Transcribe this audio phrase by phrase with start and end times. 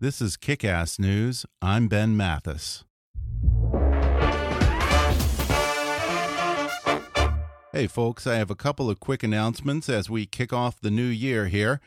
[0.00, 1.44] This is Kick Ass News.
[1.60, 2.84] I'm Ben Mathis.
[7.72, 11.02] Hey, folks, I have a couple of quick announcements as we kick off the new
[11.02, 11.80] year here.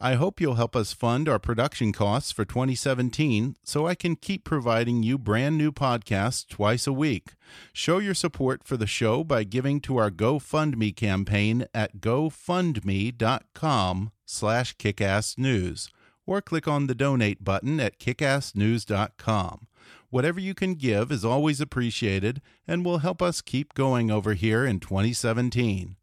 [0.00, 4.44] I hope you'll help us fund our production costs for 2017 so I can keep
[4.44, 7.30] providing you brand new podcasts twice a week.
[7.72, 12.92] Show your support for the show by giving to our GoFundMe campaign at gofundme.com
[14.24, 15.88] slash kickassnews
[16.26, 19.66] or click on the donate button at kickassnews.com.
[20.10, 24.64] Whatever you can give is always appreciated and will help us keep going over here
[24.64, 25.96] in 2017.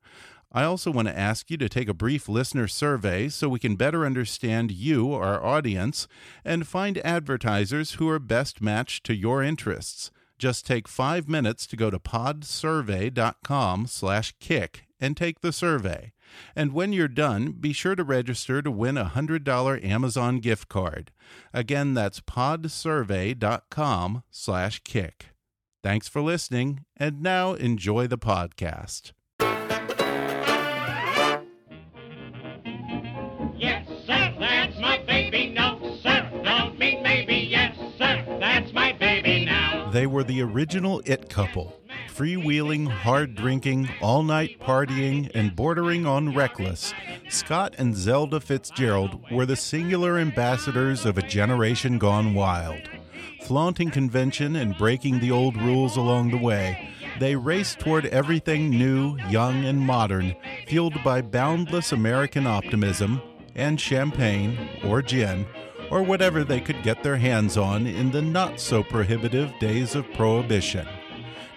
[0.55, 3.75] I also want to ask you to take a brief listener survey so we can
[3.75, 6.07] better understand you, our audience,
[6.45, 10.11] and find advertisers who are best matched to your interests.
[10.38, 16.11] Just take five minutes to go to podsurvey.com slash kick and take the survey.
[16.55, 21.11] And when you're done, be sure to register to win a $100 Amazon gift card.
[21.53, 25.27] Again, that's podsurvey.com slash kick.
[25.83, 29.11] Thanks for listening, and now enjoy the podcast.
[33.55, 35.49] Yes, sir, that's my baby.
[35.49, 37.35] No, sir, don't mean maybe.
[37.35, 39.89] Yes, sir, that's my baby now.
[39.91, 41.79] They were the original It couple.
[42.13, 46.94] Freewheeling, hard drinking, all night partying, and bordering on reckless,
[47.28, 52.81] Scott and Zelda Fitzgerald were the singular ambassadors of a generation gone wild.
[53.41, 56.88] Flaunting convention and breaking the old rules along the way,
[57.19, 60.35] they raced toward everything new, young, and modern,
[60.68, 63.23] fueled by boundless American optimism
[63.56, 65.47] and champagne or gin
[65.90, 70.06] or whatever they could get their hands on in the not so prohibitive days of
[70.13, 70.88] Prohibition.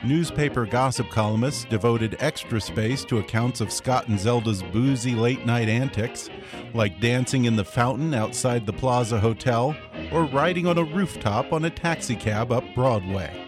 [0.04, 5.68] Newspaper gossip columnists devoted extra space to accounts of Scott and Zelda's boozy late night
[5.68, 6.28] antics,
[6.74, 9.76] like dancing in the fountain outside the Plaza Hotel
[10.12, 13.46] or riding on a rooftop on a taxicab up Broadway.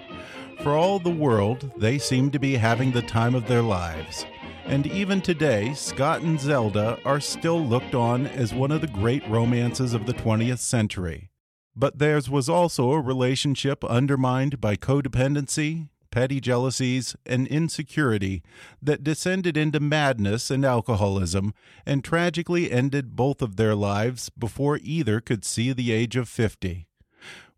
[0.62, 4.26] For all the world, they seemed to be having the time of their lives.
[4.64, 9.26] And even today, Scott and Zelda are still looked on as one of the great
[9.28, 11.30] romances of the 20th century.
[11.74, 18.42] But theirs was also a relationship undermined by codependency, petty jealousies, and insecurity
[18.82, 21.54] that descended into madness and alcoholism
[21.86, 26.86] and tragically ended both of their lives before either could see the age of 50.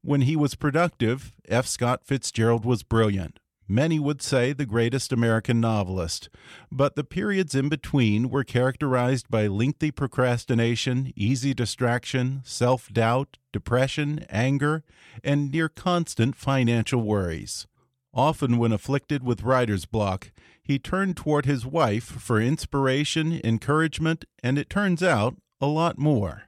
[0.02, 1.66] When he was productive, F.
[1.66, 3.38] Scott Fitzgerald was brilliant.
[3.70, 6.28] Many would say the greatest American novelist,
[6.72, 14.26] but the periods in between were characterized by lengthy procrastination, easy distraction, self doubt, depression,
[14.28, 14.82] anger,
[15.22, 17.68] and near constant financial worries.
[18.12, 20.32] Often, when afflicted with writer's block,
[20.62, 26.44] he turned toward his wife for inspiration, encouragement, and it turns out, a lot more.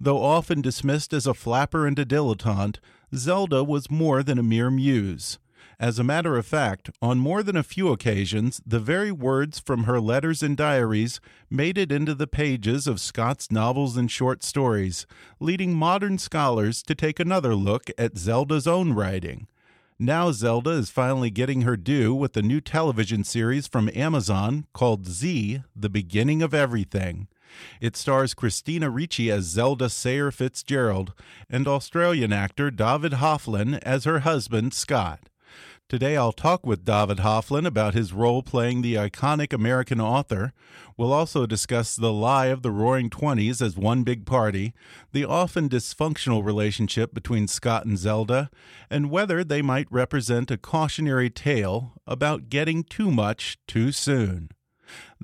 [0.00, 2.78] Though often dismissed as a flapper and a dilettante,
[3.14, 5.38] Zelda was more than a mere muse.
[5.78, 9.84] As a matter of fact, on more than a few occasions, the very words from
[9.84, 15.06] her letters and diaries made it into the pages of Scott's novels and short stories,
[15.40, 19.48] leading modern scholars to take another look at Zelda's own writing.
[20.04, 25.06] Now, Zelda is finally getting her due with a new television series from Amazon called
[25.06, 27.28] Z The Beginning of Everything.
[27.80, 31.12] It stars Christina Ricci as Zelda Sayre Fitzgerald
[31.48, 35.28] and Australian actor David Hoflin as her husband, Scott.
[35.92, 40.54] Today I'll talk with David Hoflin about his role playing the iconic American author.
[40.96, 44.72] We'll also discuss the lie of the Roaring Twenties as one big party,
[45.12, 48.48] the often dysfunctional relationship between Scott and Zelda,
[48.88, 54.48] and whether they might represent a cautionary tale about getting too much too soon.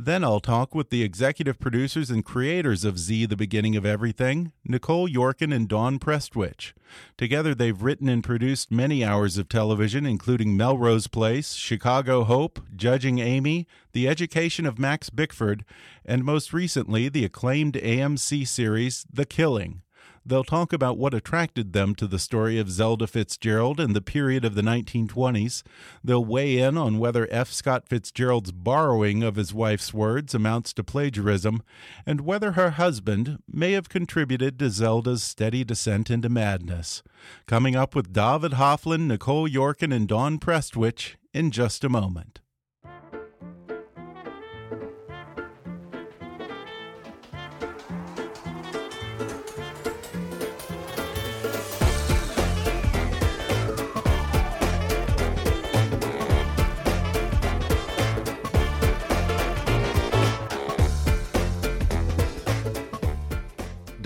[0.00, 4.52] Then I'll talk with the executive producers and creators of Z The Beginning of Everything,
[4.64, 6.72] Nicole Yorkin and Dawn Prestwich.
[7.16, 13.18] Together, they've written and produced many hours of television, including Melrose Place, Chicago Hope, Judging
[13.18, 15.64] Amy, The Education of Max Bickford,
[16.04, 19.82] and most recently, the acclaimed AMC series, The Killing.
[20.28, 24.44] They'll talk about what attracted them to the story of Zelda Fitzgerald and the period
[24.44, 25.62] of the 1920s.
[26.04, 27.50] They'll weigh in on whether F.
[27.50, 31.62] Scott Fitzgerald's borrowing of his wife's words amounts to plagiarism,
[32.04, 37.02] and whether her husband may have contributed to Zelda's steady descent into madness.
[37.46, 42.40] Coming up with David Hoflin, Nicole Yorkin, and Dawn Prestwich in just a moment.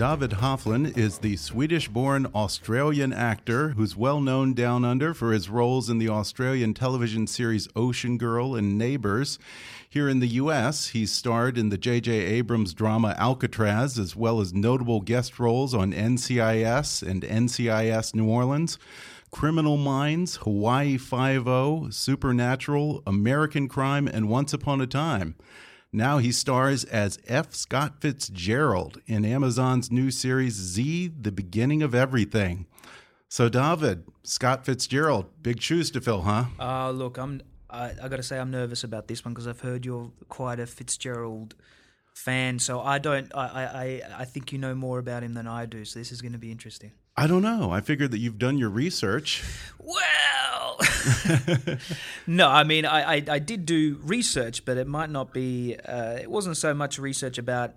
[0.03, 5.49] David Hoflin is the Swedish born Australian actor who's well known down under for his
[5.49, 9.39] roles in the Australian television series Ocean Girl and Neighbours.
[9.89, 12.11] Here in the U.S., he's starred in the J.J.
[12.11, 18.77] Abrams drama Alcatraz, as well as notable guest roles on NCIS and NCIS New Orleans.
[19.31, 25.35] Criminal Minds, Hawaii Five-O, Supernatural, American Crime, and Once Upon a Time.
[25.95, 27.53] Now he stars as F.
[27.53, 32.65] Scott Fitzgerald in Amazon's new series Z, The Beginning of Everything.
[33.29, 36.45] So, David, Scott Fitzgerald, big shoes to fill, huh?
[36.59, 37.41] Uh, look, I'm.
[37.69, 40.59] I, I got to say, I'm nervous about this one because I've heard you're quite
[40.59, 41.53] a Fitzgerald
[42.15, 42.57] fan.
[42.57, 43.31] So I don't.
[43.35, 45.85] I, I, I think you know more about him than I do.
[45.85, 46.91] So this is going to be interesting.
[47.15, 47.71] I don't know.
[47.71, 49.43] I figured that you've done your research.
[49.79, 50.79] Well,
[52.27, 56.17] no, I mean, I, I, I, did do research, but it might not be, uh,
[56.21, 57.75] it wasn't so much research about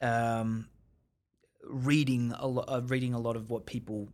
[0.00, 0.68] um,
[1.64, 4.08] reading, a lo- uh, reading a lot of what people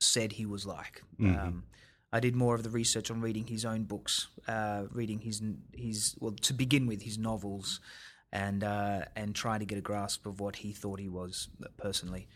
[0.00, 1.02] said he was like.
[1.20, 1.38] Mm-hmm.
[1.38, 1.64] Um,
[2.12, 5.42] I did more of the research on reading his own books, uh, reading his,
[5.74, 7.80] his, well, to begin with, his novels,
[8.32, 12.28] and, uh, and trying to get a grasp of what he thought he was personally.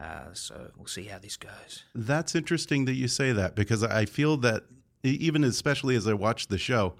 [0.00, 1.84] Uh, so we'll see how this goes.
[1.94, 4.64] That's interesting that you say that because I feel that
[5.02, 6.94] even especially as I watch the show,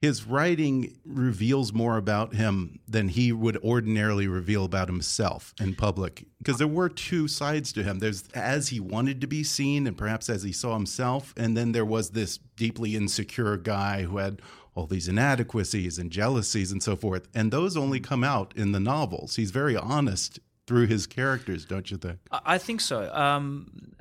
[0.00, 6.26] his writing reveals more about him than he would ordinarily reveal about himself in public.
[6.38, 8.00] Because there were two sides to him.
[8.00, 11.72] There's as he wanted to be seen, and perhaps as he saw himself, and then
[11.72, 14.42] there was this deeply insecure guy who had
[14.74, 17.28] all these inadequacies and jealousies and so forth.
[17.34, 19.36] And those only come out in the novels.
[19.36, 22.18] He's very honest through his characters, don't you think?
[22.30, 23.10] I think so.
[23.12, 23.92] Um,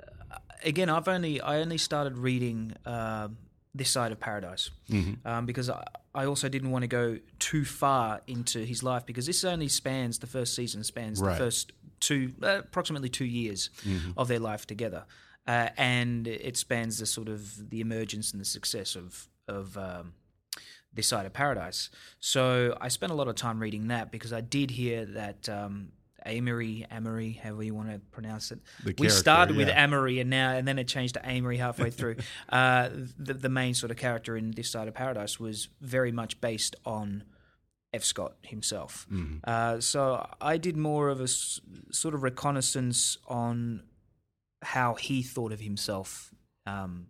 [0.63, 3.29] again, I've only I only started reading uh,
[3.75, 5.27] this side of Paradise Mm-hmm.
[5.27, 5.83] um, because I,
[6.15, 10.19] I also didn't want to go too far into his life because this only spans
[10.19, 11.31] the first season spans Right.
[11.33, 14.11] the first two uh, approximately two years Mm-hmm.
[14.17, 15.05] of their life together,
[15.47, 19.77] uh, and it spans the sort of the emergence and the success of of.
[19.77, 20.13] Um,
[20.95, 21.89] this side of paradise.
[22.19, 25.91] So I spent a lot of time reading that because I did hear that um,
[26.25, 28.59] Amory, Amory, however you want to pronounce it.
[28.83, 29.83] The we started with yeah.
[29.83, 32.15] Amory and now and then it changed to Amory halfway through.
[32.49, 36.39] uh, the, the main sort of character in this side of paradise was very much
[36.41, 37.23] based on
[37.93, 38.03] F.
[38.03, 39.05] Scott himself.
[39.11, 39.37] Mm-hmm.
[39.43, 41.59] Uh, so I did more of a s-
[41.91, 43.83] sort of reconnaissance on
[44.61, 46.33] how he thought of himself.
[46.65, 47.07] Um,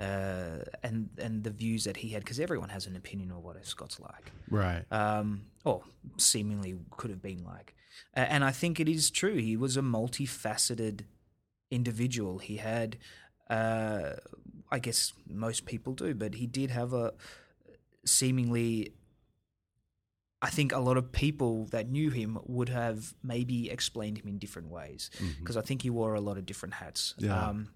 [0.00, 0.58] uh,
[0.94, 3.66] and and the views that he had, because everyone has an opinion of what F.
[3.66, 4.84] Scott's like Right.
[4.90, 5.82] um, or
[6.16, 7.74] seemingly could have been like.
[8.14, 9.36] And I think it is true.
[9.36, 11.02] He was a multifaceted
[11.70, 12.38] individual.
[12.38, 12.96] He had,
[13.50, 14.10] uh,
[14.70, 17.12] I guess most people do, but he did have a
[18.04, 18.94] seemingly.
[20.42, 24.38] I think a lot of people that knew him would have maybe explained him in
[24.38, 25.10] different ways
[25.40, 27.14] because I think he wore a lot of different hats.
[27.16, 27.48] Yeah.
[27.48, 27.68] Um,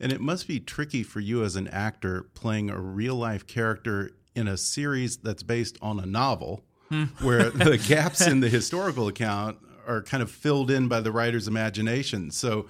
[0.00, 4.10] And it must be tricky for you as an actor playing a real life character
[4.34, 6.64] in a series that's based on a novel,
[7.20, 11.48] where the gaps in the historical account are kind of filled in by the writer's
[11.48, 12.30] imagination.
[12.30, 12.66] So,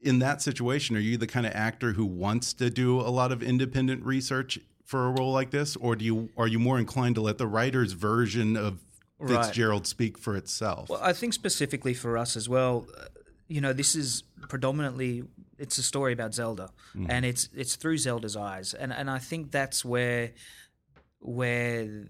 [0.00, 3.30] in that situation, are you the kind of actor who wants to do a lot
[3.30, 7.14] of independent research for a role like this, or do you are you more inclined
[7.14, 8.80] to let the writer's version of
[9.22, 9.44] Right.
[9.44, 10.88] Fitzgerald speak for itself?
[10.88, 13.04] Well, I think specifically for us as well, uh,
[13.46, 15.22] you know, this is predominantly
[15.62, 16.70] it's a story about Zelda,
[17.08, 20.32] and it's it's through Zelda's eyes, and and I think that's where
[21.20, 22.08] where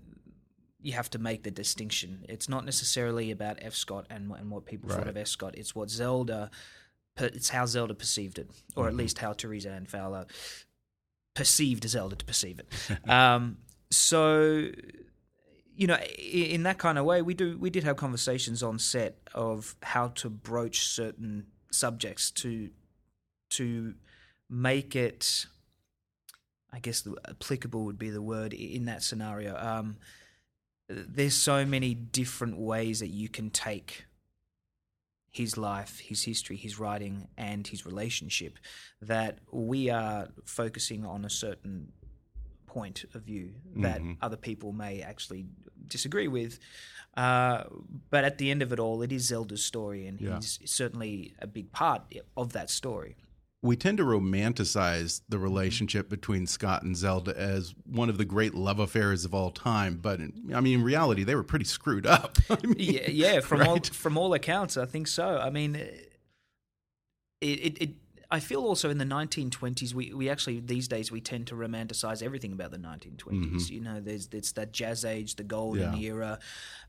[0.80, 2.24] you have to make the distinction.
[2.28, 3.74] It's not necessarily about F.
[3.74, 5.28] Scott and and what people thought of F.
[5.28, 5.54] Scott.
[5.56, 6.50] It's what Zelda,
[7.18, 10.26] it's how Zelda perceived it, or at least how Teresa Anne Fowler
[11.34, 13.08] perceived Zelda to perceive it.
[13.08, 13.58] um,
[13.90, 14.68] so
[15.74, 19.18] you know, in that kind of way, we do we did have conversations on set
[19.34, 22.70] of how to broach certain subjects to
[23.56, 23.94] to
[24.48, 25.46] make it.
[26.72, 29.56] I guess the applicable would be the word in that scenario.
[29.56, 29.96] Um,
[30.88, 34.06] there's so many different ways that you can take
[35.30, 38.58] his life, his history, his writing, and his relationship
[39.00, 41.92] that we are focusing on a certain
[42.66, 44.16] point of view that Mhm.
[44.22, 45.46] other people may actually
[45.86, 46.58] disagree with.
[47.16, 47.64] Uh,
[48.10, 50.36] but at the end of it all, it is Zelda's story, and Yeah.
[50.36, 53.16] he's certainly a big part of that story.
[53.62, 55.44] We tend to romanticize the mm-hmm.
[55.44, 59.98] relationship between Scott and Zelda as one of the great love affairs of all time.
[60.02, 60.20] But
[60.52, 62.38] I mean, in reality, they were pretty screwed up.
[62.50, 63.40] I mean, yeah, yeah.
[63.40, 63.86] From all right?
[63.86, 65.38] from all accounts, I think so.
[65.38, 65.86] I mean, eh,
[67.40, 67.90] it, it, it
[68.32, 72.22] I feel also in the 1920s, we, we actually these days we tend to romanticize
[72.22, 73.18] everything about the 1920s.
[73.28, 73.72] Mm-hmm.
[73.72, 76.12] You know, there's it's that jazz age, the golden Yeah.
[76.12, 76.38] era,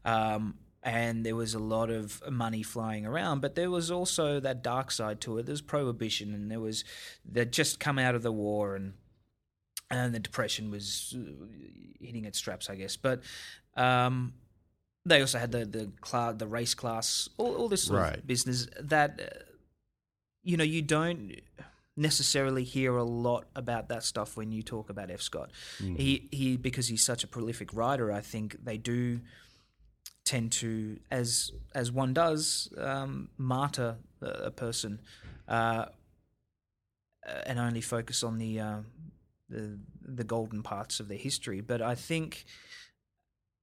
[0.05, 3.39] um, and there was a lot of money flying around.
[3.41, 5.45] But there was also that dark side to it.
[5.45, 6.83] There's prohibition, and there was
[7.31, 8.93] that just come out of the war and
[9.89, 11.45] and the depression was uh,
[11.99, 12.97] hitting its straps, I guess.
[12.97, 13.21] But
[13.77, 14.33] um,
[15.05, 18.17] they also had the the class, the race class, all, all this sort Right.
[18.17, 19.39] of business that uh,
[20.43, 21.39] you know you don't
[21.95, 25.21] necessarily hear a lot about that stuff when you talk about F.
[25.21, 25.51] Scott.
[25.79, 28.11] He he because he's such a prolific writer.
[28.11, 29.19] I think they do
[30.25, 35.01] tend to, as as one does, um, martyr a, person.
[35.47, 35.85] Uh,
[37.45, 38.77] and only focus on the uh,
[39.49, 41.61] the the golden parts of their history.
[41.61, 42.45] But I think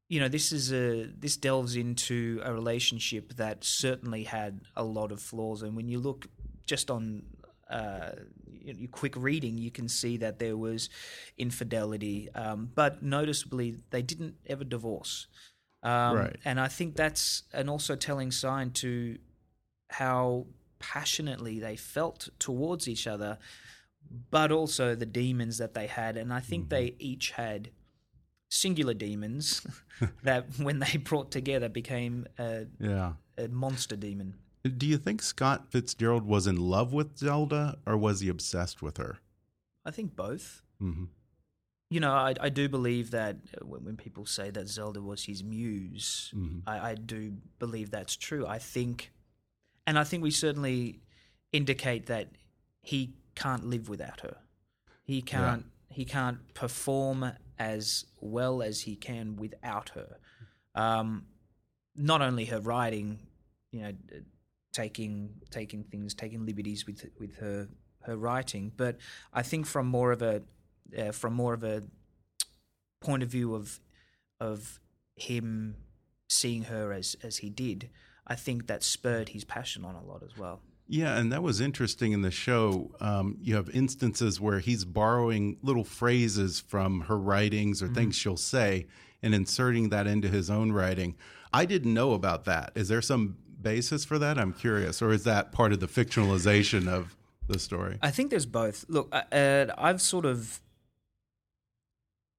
[0.09, 5.13] you know this is a this delves into a relationship that certainly had a lot
[5.13, 5.63] of flaws.
[5.63, 6.27] And when you look
[6.67, 7.23] just on
[7.71, 8.13] uh,
[8.63, 10.89] your quick reading, you can see that there was
[11.39, 15.27] infidelity, um, but noticeably they didn't ever divorce.
[15.83, 16.37] Um, Right.
[16.45, 19.19] And I think that's an also telling sign to
[19.91, 20.47] how
[20.79, 23.39] passionately they felt towards each other,
[24.31, 26.17] but also the demons that they had.
[26.17, 27.71] And I think they each had
[28.49, 29.67] singular demons
[30.23, 33.13] that, when they brought together, became a, yeah.
[33.39, 34.35] a monster demon.
[34.77, 38.99] Do you think Scott Fitzgerald was in love with Zelda, or was he obsessed with
[38.99, 39.19] her?
[39.85, 40.63] I think both.
[40.79, 41.05] hmm
[41.91, 45.25] You know, I, I do believe that uh, when, when people say that Zelda was
[45.25, 46.63] his muse, Mhm.
[46.67, 48.47] I, I do believe that's true.
[48.47, 49.13] I think,
[49.87, 51.01] and I think we certainly
[51.53, 52.29] indicate that
[52.83, 54.37] he can't live without her.
[55.03, 55.65] He can't.
[55.89, 60.19] He can't perform as well as he can without her.
[60.77, 61.27] Um,
[61.97, 63.27] not only her writing,
[63.73, 63.93] you know,
[64.73, 67.69] taking taking things, taking liberties with with her
[68.03, 68.99] her writing, but
[69.33, 70.43] I think from more of a
[70.99, 71.83] uh, from more of a
[73.01, 73.81] point of view of
[74.41, 74.81] of
[75.17, 75.77] him
[76.29, 77.91] seeing her as as he did,
[78.27, 80.61] I think that spurred his passion on a lot as well.
[80.93, 82.91] Yeah, and that was interesting in the show.
[83.01, 88.37] Um, you have instances where he's borrowing little phrases from her writings or things she'll
[88.37, 88.89] say
[89.23, 91.15] and inserting that into his own writing.
[91.53, 92.73] I didn't know about that.
[92.75, 94.37] Is there some basis for that?
[94.37, 95.01] I'm curious.
[95.01, 97.17] Or is that part of the fictionalization of
[97.47, 97.99] the story?
[98.03, 98.85] I think there's both.
[98.89, 100.61] Look, uh, I've sort of,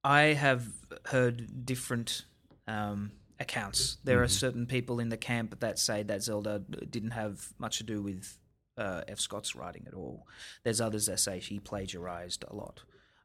[0.03, 0.67] I have
[1.05, 2.25] heard different
[2.67, 3.97] um, accounts.
[4.03, 7.83] There are certain people in the camp that say that Zelda didn't have much to
[7.83, 8.37] do with
[8.77, 9.19] uh, F.
[9.19, 10.25] Scott's writing at all.
[10.63, 12.81] There's others that say she plagiarized a lot.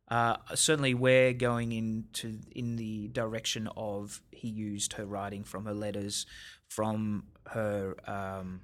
[0.08, 5.74] Uh, certainly, we're going into in the direction of he used her writing from her
[5.74, 6.26] letters,
[6.68, 8.60] from her um,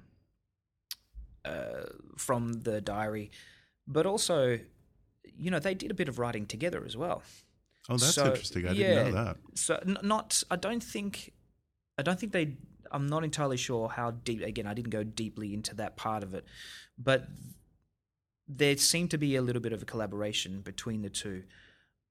[1.43, 1.83] uh,
[2.17, 3.29] from the diary,
[3.85, 4.57] but also,
[5.37, 7.21] you know, they did a bit of writing together as well.
[7.89, 8.67] Oh, that's So, interesting.
[8.67, 9.37] I yeah, didn't know that.
[9.55, 11.33] So, n- not, I don't think,
[11.97, 12.57] I don't think they.
[12.91, 14.41] I'm not entirely sure how deep.
[14.43, 16.45] Again, I didn't go deeply into that part of it,
[16.97, 17.27] but
[18.47, 21.43] there seemed to be a little bit of a collaboration between the two.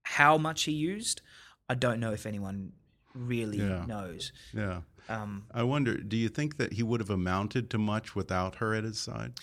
[0.04, 1.22] How much he used,
[1.68, 2.72] I don't know if anyone
[3.14, 3.84] really Yeah.
[3.86, 4.32] knows.
[4.52, 4.80] Yeah.
[5.08, 8.74] Um, I wonder, do you think that he would have amounted to much without her
[8.74, 9.34] at his side?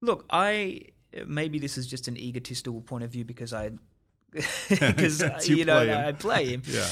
[0.00, 0.82] Look, I
[1.26, 3.70] maybe this is just an egotistical point of view because I
[4.68, 5.98] because you you, know him.
[5.98, 6.62] I play him.
[6.66, 6.88] Yeah.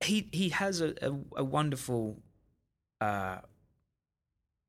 [0.00, 2.22] He he has a a, a wonderful
[3.00, 3.38] uh,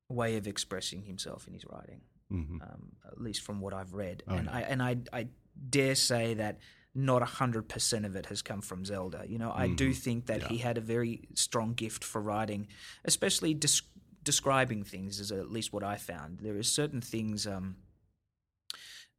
[0.09, 4.23] way of expressing himself in his writing, hmm um, at least from what I've read,
[4.27, 4.55] Oh, and yeah.
[4.55, 5.27] I and I I
[5.69, 6.57] dare say that
[6.95, 9.23] not hundred percent of it has come from Zelda.
[9.27, 12.67] You know, I do think that he had a very strong gift for writing,
[13.05, 13.85] especially des-
[14.23, 15.19] describing things.
[15.19, 16.39] Is at least what I found.
[16.39, 17.45] There are certain things.
[17.45, 17.75] Um,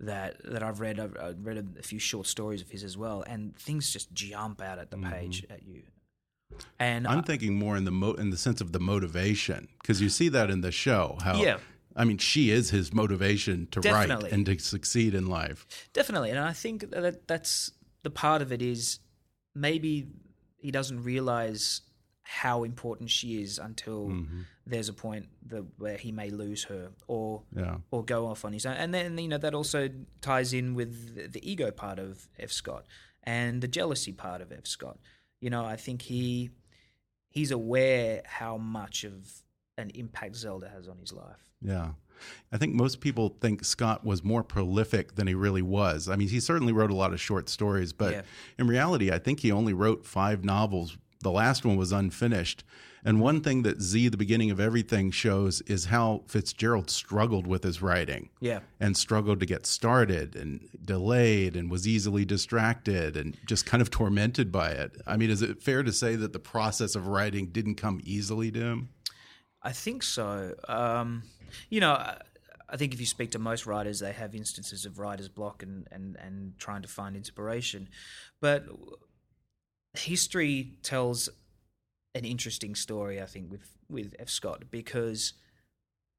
[0.01, 0.99] that that I've read.
[0.99, 4.61] I've, I've read a, few short stories of his as well, and things just jump
[4.61, 5.13] out at the mm-hmm.
[5.13, 5.83] page at you.
[6.79, 10.01] And I'm I- thinking more in the mo in the sense of the motivation because
[10.01, 11.19] you see that in the show.
[11.23, 11.59] How Yeah.
[11.97, 14.25] I mean, she is his motivation to Definitely.
[14.25, 15.67] write and to succeed in life.
[15.93, 19.01] Definitely, and I think that that's the part of it is
[19.55, 20.07] maybe
[20.57, 21.83] he doesn't realize
[22.33, 24.43] how important she is until Mm-hmm.
[24.65, 27.79] there's a point that, where he may lose her or Yeah.
[27.91, 28.75] or go off on his own.
[28.77, 29.89] And then you know that also
[30.21, 32.53] ties in with the- ego part of F.
[32.53, 32.87] Scott
[33.25, 34.67] and the jealousy part of F.
[34.67, 34.99] Scott.
[35.41, 36.51] You know, I think he
[37.31, 39.43] he's aware how much of
[39.77, 41.45] an impact Zelda has on his life.
[41.61, 41.91] Yeah.
[42.53, 46.09] I think most people think Scott was more prolific than he really was.
[46.09, 48.23] I mean, he certainly wrote a lot of short stories, but Yeah.
[48.59, 50.97] in reality, I think he only wrote five novels.
[51.23, 52.65] The last one was unfinished.
[53.05, 57.63] And one thing that Z, the beginning of everything, shows is how Fitzgerald struggled with
[57.63, 58.61] his writing Yeah.
[58.79, 63.91] and struggled to get started and delayed and was easily distracted and just kind of
[63.91, 64.93] tormented by it.
[65.07, 68.51] I mean, is it fair to say that the process of writing didn't come easily
[68.53, 68.89] to him?
[69.63, 70.55] I think so.
[70.69, 71.23] Um,
[71.71, 72.19] you know, I,
[72.69, 75.87] I think if you speak to most writers, they have instances of writer's block and,
[75.91, 77.89] and, and trying to find inspiration.
[78.41, 78.67] But
[79.95, 81.29] history tells
[82.15, 84.29] an interesting story, I think, with, with F.
[84.29, 85.33] Scott because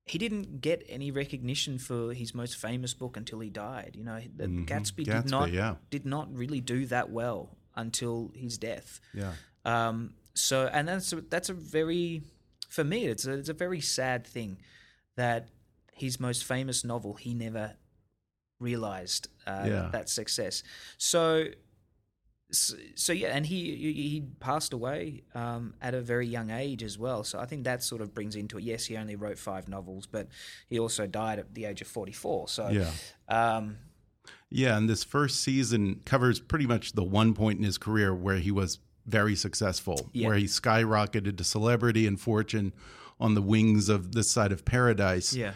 [0.05, 3.95] he didn't get any recognition for his most famous book until he died.
[3.95, 4.65] You know, the Mhm.
[4.65, 5.75] Gatsby, Gatsby, did not yeah.
[5.89, 8.99] did not really do that well until his death.
[9.13, 9.33] Yeah.
[9.63, 12.23] Um, so, and that's a, that's a very,
[12.69, 14.57] for me, it's a, it's a very sad thing
[15.17, 15.49] that
[15.93, 17.75] his most famous novel he never
[18.59, 19.89] realized uh, Yeah.
[19.91, 20.63] that success.
[20.97, 21.45] So,
[22.51, 26.97] so, so yeah, and he he passed away um, at a very young age as
[26.97, 27.23] well.
[27.23, 28.63] So I think that sort of brings into it.
[28.63, 30.27] Yes, he only wrote five novels, but
[30.69, 32.47] he also died at the age of forty four.
[32.47, 32.91] So Yeah.
[33.27, 33.77] um,
[34.49, 38.37] Yeah, and this first season covers pretty much the one point in his career where
[38.37, 40.27] he was very successful, Yeah.
[40.27, 42.73] where he skyrocketed to celebrity and fortune
[43.19, 45.33] on the wings of this side of paradise.
[45.33, 45.53] yeah,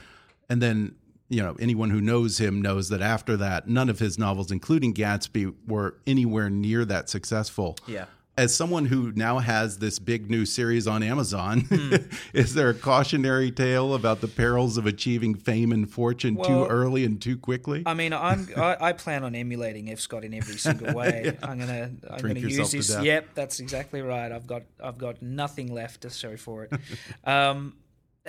[0.49, 0.95] And then,
[1.29, 4.93] you know, anyone who knows him knows that after that, none of his novels, including
[4.93, 7.77] Gatsby, were anywhere near that successful.
[7.87, 8.05] yeah.
[8.37, 11.95] As someone who now has this big new series on Amazon, Hmm.
[12.33, 17.05] is there a cautionary tale about the perils of achieving fame and fortune too early
[17.05, 17.83] and too quickly?
[17.85, 20.01] I mean, I'm I, I plan on emulating F.
[20.01, 21.37] Scott in every single way.
[21.41, 22.89] I'm gonna I'm Drink gonna use this.
[23.01, 24.29] Yep, that's exactly right.
[24.29, 26.73] I've got I've got nothing left to show for it.
[27.23, 27.77] um,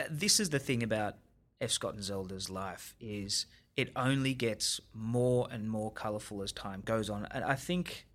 [0.09, 1.17] this is the thing about
[1.61, 1.71] F.
[1.71, 7.11] Scott and Zelda's life is it only gets more and more colourful as time goes
[7.11, 8.07] on, and I think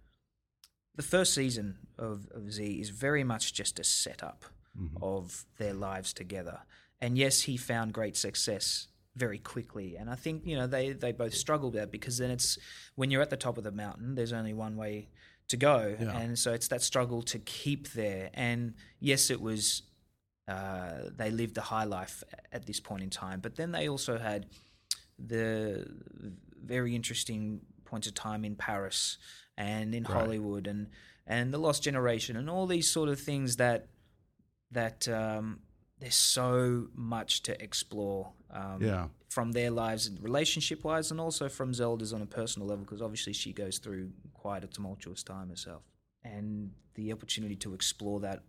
[0.95, 4.45] the first season of, of Z is very much just a setup
[4.77, 5.01] mm-hmm.
[5.01, 6.60] of their lives together.
[6.99, 9.95] And yes, he found great success very quickly.
[9.95, 12.58] And I think, you know, they, they both struggled with that because then it's
[12.95, 15.10] when you're at the top of the mountain, there's only one way
[15.47, 15.95] to go.
[15.99, 16.17] Yeah.
[16.17, 18.30] And so it's that struggle to keep there.
[18.34, 19.84] And yes, it was,
[20.47, 24.17] uh, they lived the high life at this point in time, but then they also
[24.17, 24.47] had
[25.19, 25.88] the
[26.63, 29.17] very interesting points of time in Paris
[29.58, 30.13] and in Right.
[30.13, 30.88] Hollywood and
[31.27, 33.88] and the Lost Generation and all these sort of things that
[34.71, 35.60] that um,
[35.99, 38.32] there's so much to explore.
[38.49, 39.08] Um, Yeah.
[39.30, 43.32] From their lives, relationship wise, and also from Zelda's on a personal level, because obviously
[43.32, 45.84] she goes through quite a tumultuous time herself.
[46.23, 48.43] And the opportunity to explore that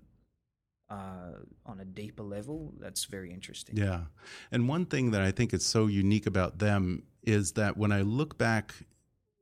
[0.93, 3.77] uh, on a deeper level, that's very interesting.
[3.77, 4.03] Yeah.
[4.51, 8.03] And one thing that I think is so unique about them is that when I
[8.03, 8.75] look back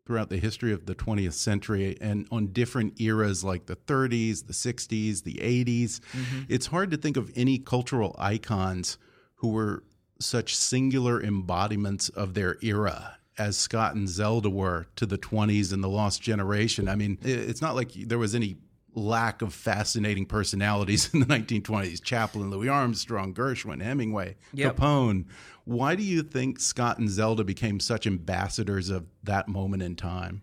[0.06, 4.52] throughout the history of the 20th century and on different eras like the 30s, the
[4.52, 6.00] 60s, the 80s,
[6.48, 8.96] it's hard to think of any cultural icons
[9.36, 9.82] who were
[10.20, 15.82] such singular embodiments of their era as Scott and Zelda were to the 20s and
[15.82, 16.88] the Lost Generation.
[16.88, 18.56] I mean, it's not like there was any
[18.94, 24.76] lack of fascinating personalities in the 1920s Chaplin, Louis Armstrong, Gershwin, Hemingway, Yep.
[24.76, 25.26] Capone.
[25.64, 30.42] Why do you think Scott and Zelda became such ambassadors of that moment in time?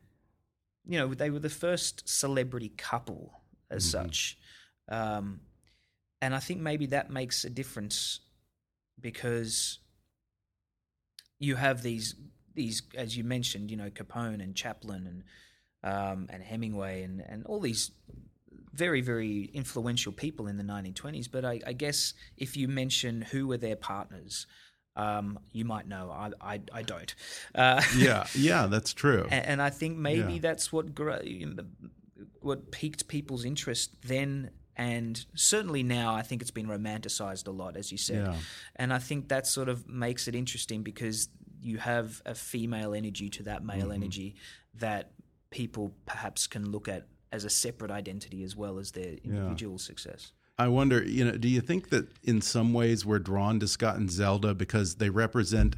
[0.89, 3.33] you know, they were the first celebrity couple
[3.69, 4.37] as such.
[4.87, 5.41] Um,
[6.21, 8.21] and I think maybe that makes a difference
[8.97, 9.79] because
[11.39, 12.15] you have these
[12.53, 15.23] these as you mentioned, you know, Capone and Chaplin and
[15.93, 17.91] um, and Hemingway and, and all these
[18.77, 21.27] very very influential people in the 1920s.
[21.31, 24.47] But I, I guess if you mention who were their partners,
[24.95, 26.09] um, you might know.
[26.11, 27.11] I I, I don't.
[27.55, 29.23] Uh, Yeah, yeah, that's true.
[29.31, 30.39] and, and I think maybe Yeah.
[30.47, 30.85] that's what
[32.41, 36.13] what piqued people's interest then, and certainly now.
[36.15, 38.35] I think it's been romanticized a lot, as you said, Yeah.
[38.75, 41.29] and I think that sort of makes it interesting because
[41.61, 43.91] you have a female energy to that male Mm-hmm.
[44.03, 44.35] energy
[44.75, 45.11] that
[45.49, 50.31] people perhaps can look at as a separate identity as well as their individual success.
[50.57, 53.97] I wonder, you know, do you think that in some ways we're drawn to Scott
[53.97, 55.75] and Zelda because they represent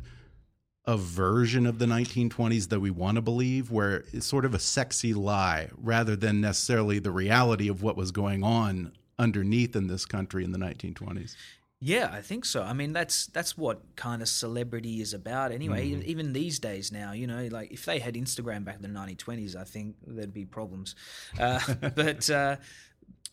[0.86, 4.60] a version of the 1920s that we want to believe, where it's sort of a
[4.60, 10.06] sexy lie rather than necessarily the reality of what was going on underneath in this
[10.06, 11.36] country in the 1920s?
[11.82, 12.62] Yeah, I think so.
[12.62, 15.92] I mean, that's that's what kind of celebrity is about, anyway.
[15.92, 16.02] Mm-hmm.
[16.10, 19.56] Even these days now, you know, like if they had Instagram back in the 1920s,
[19.56, 20.96] I think there'd be problems.
[21.40, 21.60] Uh,
[21.96, 22.58] but uh,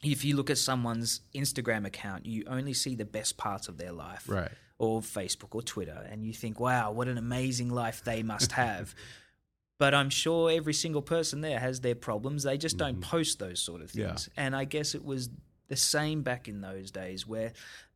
[0.04, 3.92] if you look at someone's Instagram account, you only see the best parts of their
[3.92, 4.50] life, Right.
[4.78, 8.94] Or Facebook or Twitter, and you think, "Wow, what an amazing life they must have."
[9.78, 12.44] but I'm sure every single person there has their problems.
[12.44, 14.09] They just don't post those sort of Yeah.
[14.09, 14.28] things.
[14.37, 15.30] And I guess it was
[15.68, 17.52] the same back in those days where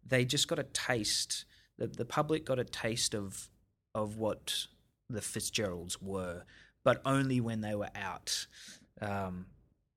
[0.06, 1.44] they just got a taste.
[1.78, 3.48] The, the public got a taste of
[3.94, 4.66] of what
[5.08, 6.44] the Fitzgeralds were,
[6.84, 8.46] but only when they were out
[9.00, 9.46] um,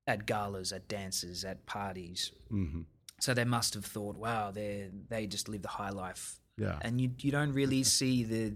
[0.06, 2.32] at galas, at dances, at parties.
[2.48, 2.82] hmm
[3.20, 6.78] So they must have thought, "Wow, they they just live the high life." Yeah.
[6.82, 8.54] And you you don't really see the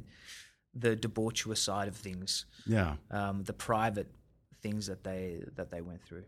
[0.74, 2.96] the debaucherous side of things, Yeah.
[3.11, 4.11] um, the private
[4.62, 6.24] things that they that they went through.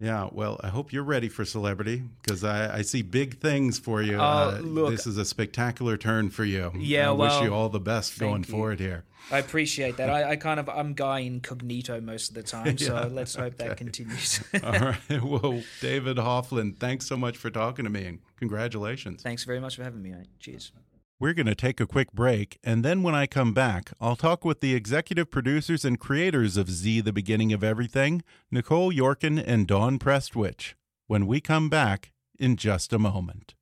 [0.00, 4.00] Yeah, well, I hope you're ready for celebrity because I, I see big things for
[4.00, 4.16] you.
[4.16, 4.90] Oh, uh, look.
[4.90, 6.70] this is a spectacular turn for you.
[6.76, 8.52] Yeah, I wish you all the best going you.
[8.52, 9.04] forward here.
[9.32, 10.08] I appreciate that.
[10.08, 13.76] I, I kind of I'm guy incognito most of the time, so let's hope that
[13.76, 14.40] continues.
[14.62, 14.98] all right.
[15.22, 19.22] Well, David Hoflin, thanks so much for talking to me and congratulations.
[19.22, 20.14] Thanks very much for having me.
[20.38, 20.72] Cheers.
[21.20, 24.44] We're going to take a quick break, and then when I come back, I'll talk
[24.44, 29.66] with the executive producers and creators of Z, the Beginning of Everything, Nicole Yorkin and
[29.66, 30.74] Dawn Prestwich,
[31.08, 33.56] when we come back in just a moment.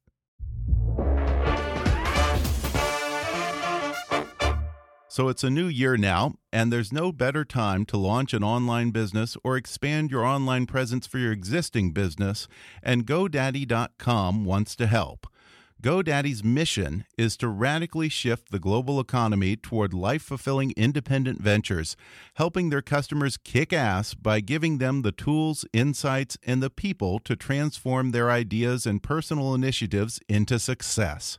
[5.08, 8.90] So it's a new year now, and there's no better time to launch an online
[8.90, 12.48] business or expand your online presence for your existing business,
[12.82, 15.26] and GoDaddy.com wants to help.
[15.82, 21.96] GoDaddy's mission is to radically shift the global economy toward life fulfilling independent ventures,
[22.34, 27.36] helping their customers kick ass by giving them the tools, insights, and the people to
[27.36, 31.38] transform their ideas and personal initiatives into success.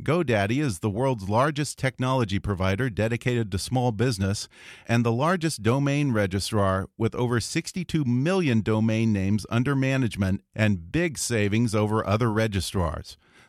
[0.00, 4.48] GoDaddy is the world's largest technology provider dedicated to small business
[4.86, 11.18] and the largest domain registrar with over 62 million domain names under management and big
[11.18, 13.16] savings over other registrars.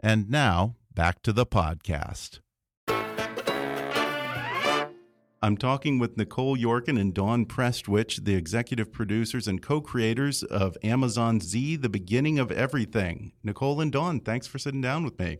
[0.00, 2.40] And now, back to the podcast.
[5.42, 10.76] I'm talking with Nicole Yorkin and Dawn Prestwich, the executive producers and co creators of
[10.82, 13.32] Amazon Z, The Beginning of Everything.
[13.42, 15.38] Nicole and Dawn, thanks for sitting down with me.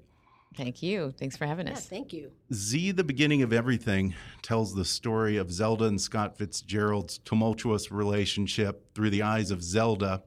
[0.56, 1.12] Thank you.
[1.18, 1.86] Thanks for having Yeah, us.
[1.86, 2.30] thank you.
[2.52, 8.94] Z, The Beginning of Everything tells the story of Zelda and Scott Fitzgerald's tumultuous relationship
[8.94, 10.22] through the eyes of Zelda.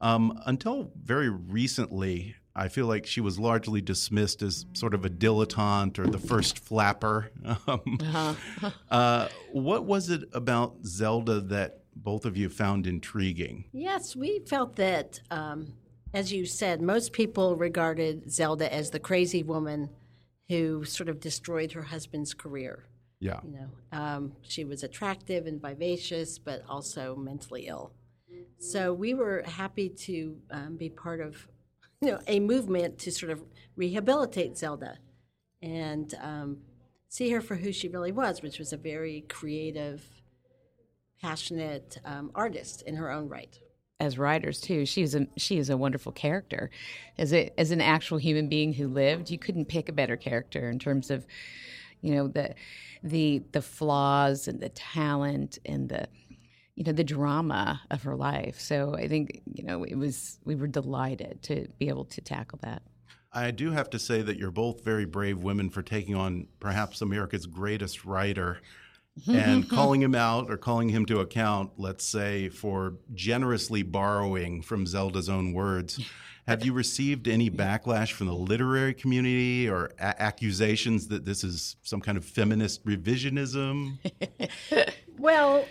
[0.00, 5.10] Um, until very recently, I feel like she was largely dismissed as sort of a
[5.10, 7.30] dilettante or the first flapper.
[7.66, 7.98] Um,
[8.90, 13.64] uh, what was it about Zelda that both of you found intriguing?
[13.72, 15.74] Yes, we felt that, um,
[16.14, 19.90] as you said, most people regarded Zelda as the crazy woman
[20.48, 22.86] who sort of destroyed her husband's career.
[23.20, 23.40] Yeah.
[23.44, 27.92] You know, um, she was attractive and vivacious, but also mentally ill.
[28.58, 31.46] So we were happy to um, be part of,
[32.00, 33.42] you know, a movement to sort of
[33.76, 34.98] rehabilitate Zelda
[35.62, 36.58] and um,
[37.08, 40.02] see her for who she really was, which was a very creative,
[41.20, 43.58] passionate um, artist in her own right.
[43.98, 46.70] As writers too, she's a she is a wonderful character.
[47.18, 50.70] As a as an actual human being who lived, you couldn't pick a better character
[50.70, 51.26] in terms of,
[52.00, 52.54] you know, the
[53.02, 56.08] the the flaws and the talent and the
[56.80, 58.58] you know the drama of her life.
[58.58, 62.58] So I think you know it was we were delighted to be able to tackle
[62.62, 62.80] that.
[63.34, 67.02] I do have to say that you're both very brave women for taking on perhaps
[67.02, 68.62] America's greatest writer
[69.28, 74.86] and calling him out or calling him to account, let's say, for generously borrowing from
[74.86, 76.00] Zelda's own words.
[76.48, 81.76] Have you received any backlash from the literary community or a- accusations that this is
[81.82, 83.98] some kind of feminist revisionism?
[85.20, 85.66] Well,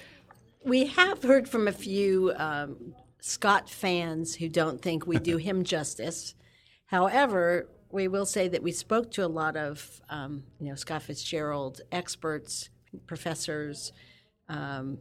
[0.64, 5.64] we have heard from a few um, Scott fans who don't think we do him
[5.64, 6.36] justice.
[6.88, 11.04] However, we will say that we spoke to a lot of, um, you know, Scott
[11.04, 12.70] Fitzgerald experts,
[13.08, 13.92] professors,
[14.48, 14.98] um,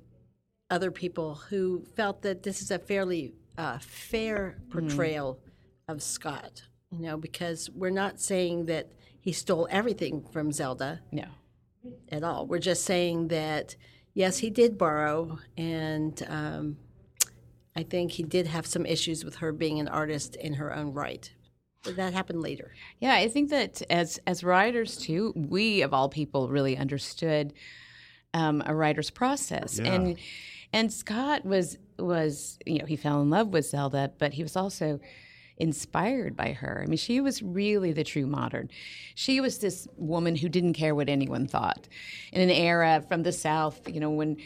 [0.70, 5.40] other people who felt that this is a fairly uh, fair portrayal
[5.88, 6.62] of Scott.
[6.90, 11.26] You know, because we're not saying that he stole everything from Zelda No.
[12.10, 12.46] at all.
[12.46, 13.76] We're just saying that
[14.14, 16.76] yes, he did borrow, and um,
[17.76, 20.92] I think he did have some issues with her being an artist in her own
[20.92, 21.30] right.
[21.84, 22.72] But that happened later.
[22.98, 27.52] Yeah, I think that as as writers too, we of all people really understood
[28.34, 29.92] um, a writer's process, Yeah.
[29.92, 30.18] and
[30.72, 34.56] and Scott was was you know he fell in love with Zelda, but he was
[34.56, 34.98] also
[35.58, 36.82] inspired by her.
[36.82, 38.70] I mean, she was really the true modern.
[39.14, 41.88] She was this woman who didn't care what anyone thought
[42.32, 44.36] in an era from the South, you know, when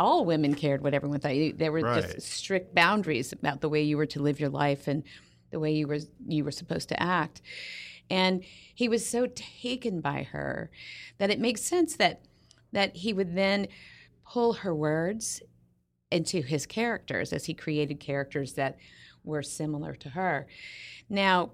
[0.00, 1.34] all women cared what everyone thought.
[1.56, 2.02] There were Right.
[2.02, 5.02] just strict boundaries about the way you were to live your life and
[5.50, 7.40] the way you were you were supposed to act.
[8.10, 8.44] And
[8.74, 10.70] he was so taken by her
[11.18, 12.22] that it makes sense that
[12.72, 13.68] that he would then
[14.26, 15.42] pull her words
[16.10, 18.76] into his characters as he created characters that
[19.28, 20.46] were similar to her.
[21.08, 21.52] Now,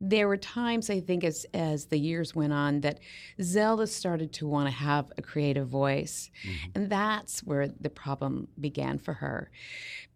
[0.00, 3.00] there were times I think as as the years went on that
[3.40, 6.30] Zelda started to want to have a creative voice.
[6.46, 6.70] Mm-hmm.
[6.74, 9.50] And that's where the problem began for her.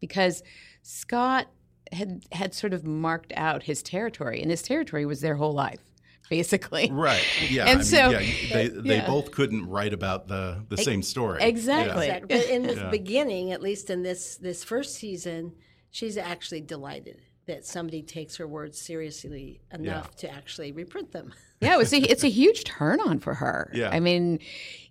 [0.00, 0.42] Because
[0.82, 1.46] Scott
[1.92, 5.80] had had sort of marked out his territory and his territory was their whole life
[6.28, 6.90] basically.
[6.92, 7.24] Right.
[7.48, 7.62] Yeah.
[7.62, 8.18] And I mean, so- yeah,
[8.52, 9.06] they, they yeah.
[9.06, 11.42] both couldn't write about the, the same story.
[11.42, 12.08] exactly.
[12.08, 12.16] Yeah.
[12.16, 12.38] Exactly.
[12.38, 12.90] But in the Yeah.
[12.90, 15.54] beginning, at least in this this first season,
[15.90, 21.32] she's actually delighted that somebody takes her words seriously enough to actually reprint them.
[21.60, 23.70] yeah, it was a, it's a huge turn on for her.
[23.74, 23.90] Yeah.
[23.90, 24.38] I mean,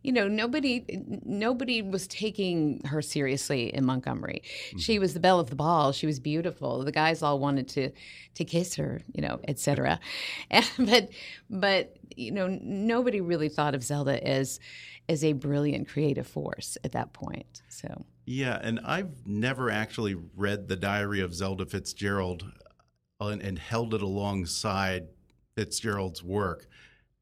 [0.03, 0.85] you know, nobody
[1.25, 4.41] nobody was taking her seriously in Montgomery.
[4.77, 5.91] She was the belle of the ball.
[5.91, 6.83] She was beautiful.
[6.83, 7.91] The guys all wanted to
[8.35, 9.99] to kiss her, you know, etc.
[10.79, 11.09] but
[11.49, 14.59] but you know, nobody really thought of Zelda as
[15.09, 17.61] as a brilliant creative force at that point.
[17.69, 22.45] So Yeah, and I've never actually read the Diary of Zelda Fitzgerald
[23.19, 25.07] uh, and, and held it alongside
[25.57, 26.67] Fitzgerald's work.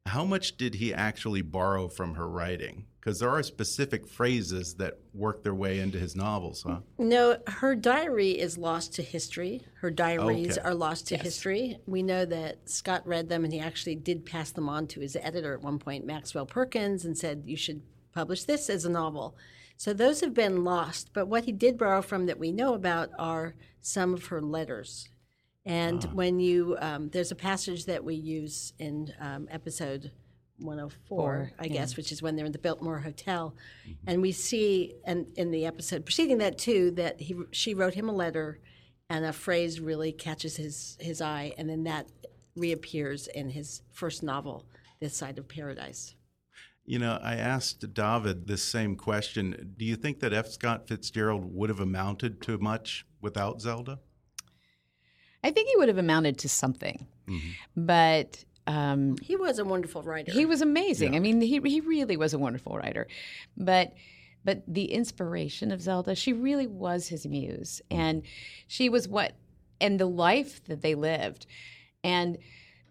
[0.04, 2.84] How much did he actually borrow from her writing?
[3.00, 6.80] Because there are specific phrases that work their way into his novels, huh?
[6.98, 9.62] No, her diary is lost to history.
[9.80, 10.68] Her diaries Okay.
[10.68, 11.78] are lost to history.
[11.86, 15.16] We know that Scott read them and he actually did pass them on to his
[15.16, 17.80] editor at one point, Maxwell Perkins, and said, You should
[18.12, 19.34] publish this as a novel.
[19.78, 21.10] So those have been lost.
[21.14, 25.08] But what he did borrow from that we know about are some of her letters.
[25.66, 30.12] And when you, um, there's a passage that we use in um, episode
[30.58, 33.54] 104, Four, I guess, which is when they're in the Biltmore Hotel.
[34.06, 38.08] And we see, and in the episode preceding that too, that he she wrote him
[38.08, 38.60] a letter,
[39.10, 42.06] and a phrase really catches his his eye, and then that
[42.54, 44.64] reappears in his first novel,
[45.00, 46.14] This Side of Paradise.
[46.86, 49.74] You know, I asked David this same question.
[49.76, 50.46] Do you think that F.
[50.46, 53.98] Scott Fitzgerald would have amounted to much without Zelda?
[55.46, 57.06] I think he would have amounted to something,
[57.76, 60.32] but um, He was a wonderful writer.
[60.32, 61.14] He was amazing.
[61.14, 63.06] I mean, he he really was a wonderful writer,
[63.56, 63.94] but
[64.44, 68.22] but the inspiration of Zelda, she really was his muse, and
[68.66, 69.32] she was what,
[69.80, 71.46] and the life that they lived,
[72.02, 72.38] and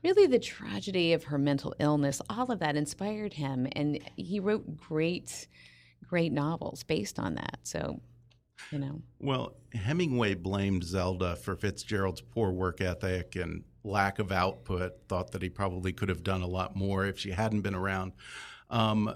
[0.03, 4.77] really the tragedy of her mental illness, all of that inspired him, and he wrote
[4.77, 5.47] great,
[6.07, 7.59] great novels based on that.
[7.63, 7.99] So,
[8.71, 14.93] you know, Well, Hemingway blamed Zelda for Fitzgerald's poor work ethic and lack of output,
[15.07, 18.13] thought that he probably could have done a lot more if she hadn't been around.
[18.69, 19.13] Um,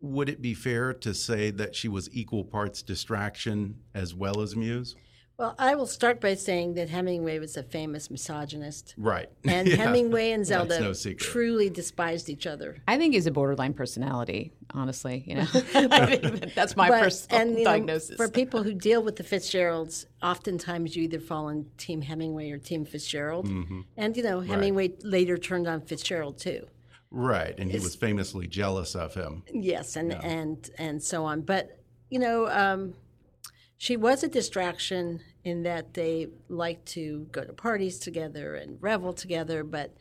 [0.00, 4.54] would it be fair to say that she was equal parts distraction as well as
[4.54, 4.94] muse?
[5.38, 8.94] Well, I will start by saying that Hemingway was a famous misogynist.
[8.96, 9.28] Right.
[9.44, 9.76] And Yeah.
[9.76, 12.78] Hemingway and Zelda no truly despised each other.
[12.88, 14.52] I think he's a borderline personality.
[14.72, 15.44] Honestly, you know,
[16.54, 18.16] that's my But- personal and, you know, diagnosis.
[18.16, 22.58] for people who deal with the Fitzgeralds, oftentimes you either fall on Team Hemingway or
[22.58, 23.46] Team Fitzgerald.
[23.46, 23.80] Mm-hmm.
[23.96, 26.66] And, you know, Hemingway later turned on Fitzgerald too.
[27.10, 27.54] Right.
[27.58, 29.42] And he was famously jealous of him.
[29.52, 31.42] Yes, and, and, and so on.
[31.42, 31.78] But,
[32.10, 32.94] you know, um,
[33.78, 39.12] she was a distraction in that they liked to go to parties together and revel
[39.12, 39.94] together, but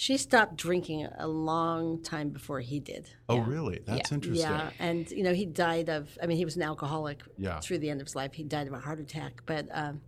[0.00, 3.10] She stopped drinking a long time before he did.
[3.28, 3.80] Oh, really?
[3.84, 4.48] That's interesting.
[4.48, 6.16] Yeah, and you know he died of.
[6.22, 7.58] I mean, he was an alcoholic Yeah.
[7.58, 8.32] through the end of his life.
[8.34, 10.00] He died of a heart attack, but um,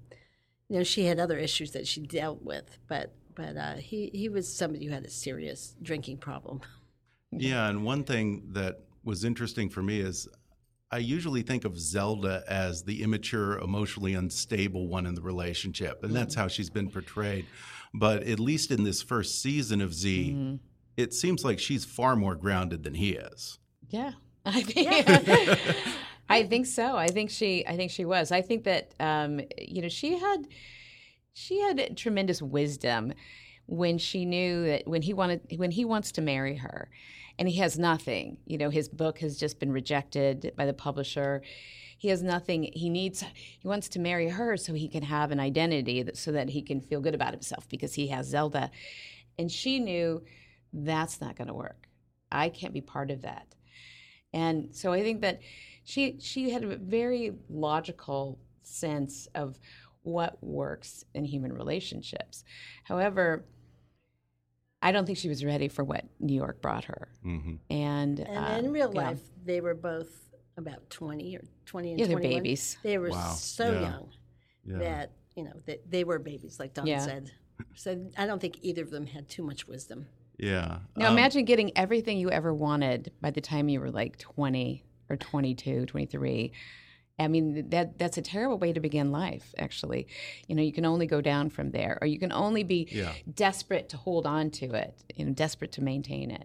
[0.68, 2.78] you know she had other issues that she dealt with.
[2.86, 6.60] But but uh, he he was somebody who had a serious drinking problem.
[7.32, 10.28] Yeah, and one thing that was interesting for me is
[10.92, 16.14] I usually think of Zelda as the immature, emotionally unstable one in the relationship, and
[16.14, 17.46] that's how she's been portrayed.
[17.94, 20.58] But at least in this first season of Z,
[20.96, 23.58] it seems like she's far more grounded than he is.
[23.88, 24.12] Yeah,
[24.44, 25.58] I think.
[26.28, 26.96] I think so.
[26.96, 27.66] I think she.
[27.66, 28.32] I think she was.
[28.32, 30.48] I think that um, you know she had
[31.34, 33.12] she had tremendous wisdom
[33.66, 36.88] when she knew that when he wanted when he wants to marry her,
[37.40, 38.36] and he has nothing.
[38.44, 41.40] You know, his book has just been rejected by the publisher.
[41.96, 42.70] He has nothing.
[42.74, 43.24] He needs.
[43.58, 46.60] He wants to marry her so he can have an identity, that, so that he
[46.60, 48.70] can feel good about himself because he has Zelda,
[49.38, 50.22] and she knew
[50.72, 51.88] that's not going to work.
[52.30, 53.54] I can't be part of that.
[54.34, 55.40] And so I think that
[55.82, 59.58] she she had a very logical sense of
[60.02, 62.44] what works in human relationships.
[62.84, 63.46] However,
[64.82, 67.08] I don't think she was ready for what New York brought her.
[67.22, 69.08] hmm And, And uh, in real yeah.
[69.08, 70.08] life, they were both
[70.56, 72.42] about twenty or twenty and Yeah, they're 21.
[72.42, 72.78] babies.
[72.82, 73.34] They were Wow.
[73.34, 73.80] so Yeah.
[73.80, 74.10] young
[74.64, 74.78] Yeah.
[74.78, 76.98] that you know that they were babies, like Dawn Yeah.
[76.98, 77.30] said.
[77.74, 80.06] So I don't think either of them had too much wisdom.
[80.38, 80.80] Yeah.
[80.96, 84.84] Now Um, imagine getting everything you ever wanted by the time you were like 20
[85.10, 86.52] or 22, 23.
[87.20, 90.08] I mean that that's a terrible way to begin life actually.
[90.48, 93.12] You know, you can only go down from there or you can only be Yeah.
[93.34, 96.44] desperate to hold on to it, you know, desperate to maintain it.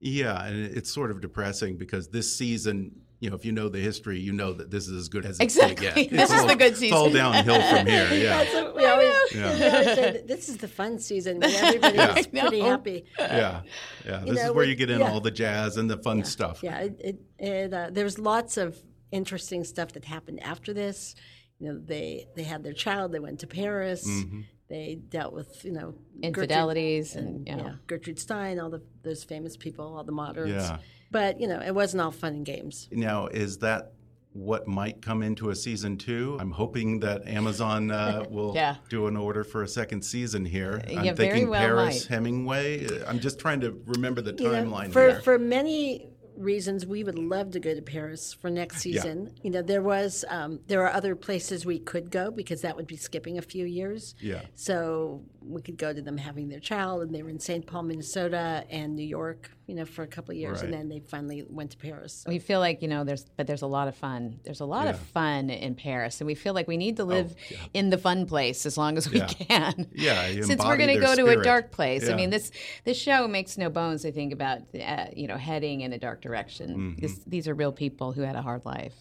[0.00, 3.78] Yeah, and it's sort of depressing because this season, you know, if you know the
[3.78, 6.02] history, you know that this is as good as it's going to Exactly.
[6.06, 6.10] get.
[6.18, 8.08] This It's is the good It's all downhill from here.
[8.12, 9.54] Yeah, We always, Yeah.
[9.58, 12.14] we always say this is the fun season when everybody Yeah.
[12.42, 13.04] pretty happy.
[13.18, 13.60] yeah,
[14.04, 14.24] yeah.
[14.26, 15.10] This know, is where we- you get in yeah.
[15.12, 16.62] all the jazz and the fun stuff.
[16.64, 18.76] Yeah, it, it, it uh, there's lots of
[19.12, 21.14] interesting stuff that happened after this.
[21.60, 23.12] You know, they they had their child.
[23.12, 24.06] They went to Paris.
[24.08, 24.40] Mm-hmm.
[24.68, 27.64] They dealt with you know Gertrude- Infidelities and, you know.
[27.64, 30.50] yeah, Gertrude Stein, all the those famous people, all the moderns.
[30.50, 30.78] Yeah.
[31.10, 32.88] But you know, it wasn't all fun and games.
[32.90, 33.92] Now, is that
[34.32, 36.38] what might come into a season two?
[36.40, 38.76] I'm hoping that Amazon uh, will Yeah.
[38.88, 40.82] do an order for a second season here.
[40.88, 42.14] I'm yeah, very thinking well Paris, might.
[42.14, 43.02] Hemingway.
[43.06, 45.20] I'm just trying to remember the You know, timeline for here.
[45.20, 46.08] for many
[46.42, 48.94] reasons, we would love to go to Paris for next Yeah.
[49.00, 49.34] season.
[49.42, 52.86] You know, there was um, there are other places we could go because that would
[52.86, 54.14] be skipping a few years.
[54.20, 54.42] Yeah.
[54.54, 57.66] So we could go to them having their child, and they were in St.
[57.66, 59.50] Paul, Minnesota, and New York.
[59.68, 62.24] You know, for a couple of years, and then they finally went to Paris.
[62.26, 64.40] We feel like, you know, there's but there's a lot of fun.
[64.44, 67.34] There's a lot of fun in Paris and we feel like we need to live
[67.72, 69.26] in the fun place as long as we Yeah.
[69.28, 69.86] can.
[69.94, 72.04] Yeah, Since we're going to their go to a dark place.
[72.06, 72.12] Yeah.
[72.12, 72.50] I mean, this
[72.84, 76.20] this show makes no bones I think about uh, you know, heading in a dark
[76.20, 76.31] direction.
[76.36, 77.00] Mm-hmm.
[77.00, 78.94] This, these are real people who had a hard life.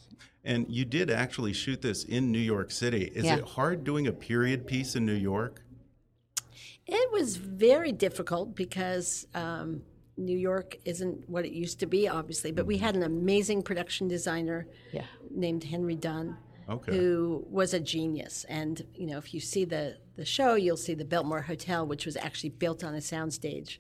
[0.44, 3.12] And you did actually shoot this in New York City.
[3.14, 3.38] Is Yeah.
[3.38, 5.64] it hard doing a period piece in New York?
[6.88, 9.84] It was very difficult because um,
[10.18, 12.52] New York isn't what it used to be, obviously.
[12.52, 15.06] But we had an amazing production designer Yeah.
[15.30, 16.98] named Henry Dunn, Okay.
[16.98, 18.46] who was a genius.
[18.50, 22.06] And you know, if you see the the show, you'll see the Biltmore Hotel, which
[22.06, 23.78] was actually built on a soundstage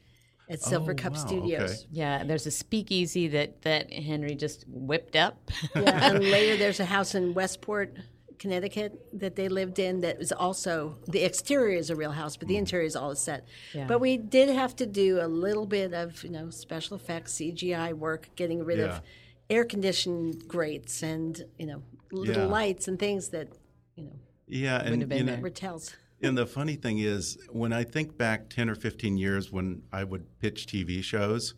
[0.51, 1.71] at oh, Silver Oh, Cup wow, Studios.
[1.71, 1.87] okay.
[1.91, 5.49] Yeah, there's a speakeasy that that Henry just whipped up.
[5.75, 7.95] Yeah, and later there's a house in Westport,
[8.37, 12.47] Connecticut that they lived in that was also the exterior is a real house, but
[12.47, 12.59] the mm.
[12.59, 13.47] interior is all a set.
[13.73, 13.85] Yeah.
[13.87, 17.93] But we did have to do a little bit of you know special effects, CGI
[17.93, 18.85] work, getting rid Yeah.
[18.85, 19.01] of
[19.49, 22.49] air conditioned grates and you know little Yeah.
[22.49, 23.47] lights and things that
[23.95, 24.15] you know
[24.47, 25.41] Yeah, and have been you know, there.
[25.41, 25.95] were tells.
[26.23, 30.03] And the funny thing is, when I think back ten or fifteen years when I
[30.03, 31.53] would pitch TV shows,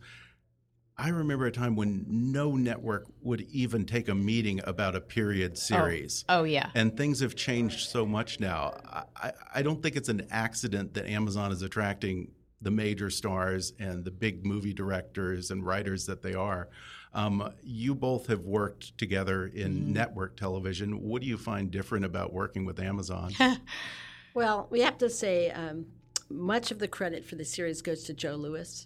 [0.96, 5.58] I remember a time when no network would even take a meeting about a period
[5.58, 6.24] series.
[6.28, 6.70] Oh yeah.
[6.74, 8.78] And things have changed so much now.
[8.86, 12.30] I, I, I don't think it's an accident that Amazon is attracting
[12.62, 16.68] the major stars and the big movie directors and writers that they are.
[17.12, 21.00] Um, you both have worked together in network television.
[21.00, 23.32] What do you find different about working with Amazon?
[24.34, 25.86] Well, we have to say um,
[26.28, 28.84] much of the credit for the series goes to Joe Lewis,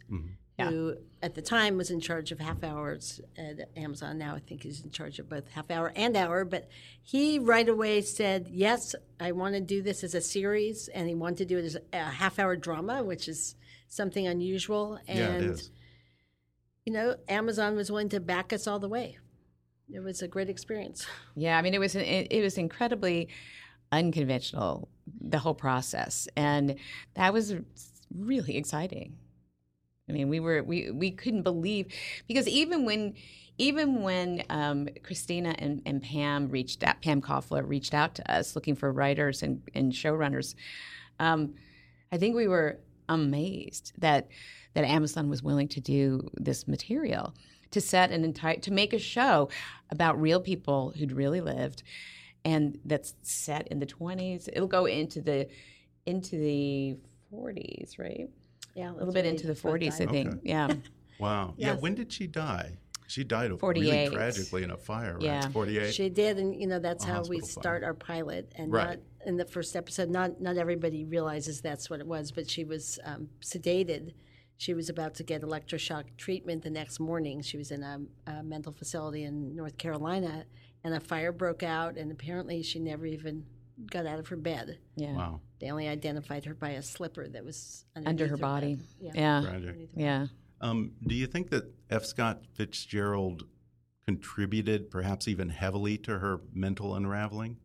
[0.69, 4.19] who at the time was in charge of half hours at Amazon.
[4.19, 6.45] Now I think he's in charge of both half hour and hour.
[6.45, 6.69] But
[7.03, 11.15] he right away said, "Yes, I want to do this as a series," and he
[11.15, 13.55] wanted to do it as a half hour drama, which is
[13.89, 14.99] something unusual.
[15.09, 15.71] And yeah, it is.
[16.85, 19.17] you know, Amazon was willing to back us all the way.
[19.91, 21.07] It was a great experience.
[21.35, 23.29] Yeah, I mean, it was it, it was incredibly
[23.93, 24.89] unconventional
[25.21, 26.77] the whole process, and
[27.15, 27.55] that was
[28.15, 29.17] really exciting.
[30.09, 31.87] I mean, we were we we couldn't believe
[32.27, 33.15] because even when
[33.59, 38.55] even when um, Christina and, and Pam reached out, Pam Koffler reached out to us
[38.55, 40.55] looking for writers and, and showrunners,
[41.19, 41.55] um,
[42.13, 42.79] I think we were
[43.09, 44.29] amazed that
[44.75, 47.35] that Amazon was willing to do this material
[47.71, 49.49] to set an entire to make a show
[49.91, 51.83] about real people who'd really lived
[52.51, 55.39] and that's set in the 20s it'll go into the
[56.13, 56.97] into the
[57.33, 58.29] 40s right
[58.75, 60.39] Yeah, a little bit into the 40s i think Okay.
[60.55, 60.69] yeah
[61.27, 61.55] Wow.
[61.57, 61.75] Yeah.
[61.75, 62.79] When did she die?
[63.09, 63.91] She died of 48.
[63.91, 65.23] really tragically in a fire, right?
[65.25, 65.49] Yeah.
[65.49, 65.93] 48.
[65.93, 67.63] She did, and you know that's A how we hospital fire.
[67.63, 68.53] start our pilot.
[68.55, 68.89] And Right.
[68.91, 72.31] not in the first episode, not not everybody realizes that's what it was.
[72.31, 74.13] But she was um, sedated.
[74.59, 77.43] She was about to get electroshock treatment the next morning.
[77.43, 77.95] She was in a,
[78.31, 80.45] a mental facility in North Carolina,
[80.85, 81.97] and a fire broke out.
[81.97, 83.45] And apparently, she never even
[83.91, 84.79] got out of her bed.
[84.97, 85.41] yeah Wow.
[85.61, 88.41] They only identified her by a slipper that was under underneath her bed.
[88.43, 89.13] body Yeah.
[89.15, 89.89] yeah Tragic.
[89.95, 90.27] yeah
[90.61, 92.05] Um, do you think that F.
[92.05, 93.45] Scott Fitzgerald
[94.05, 97.59] contributed, perhaps even heavily, to her mental unraveling?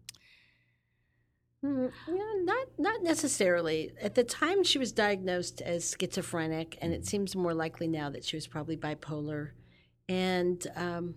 [1.64, 3.92] Mm, yeah, not not necessarily.
[4.02, 8.26] At the time, she was diagnosed as schizophrenic, and it seems more likely now that
[8.26, 9.52] she was probably bipolar.
[10.10, 11.16] And um,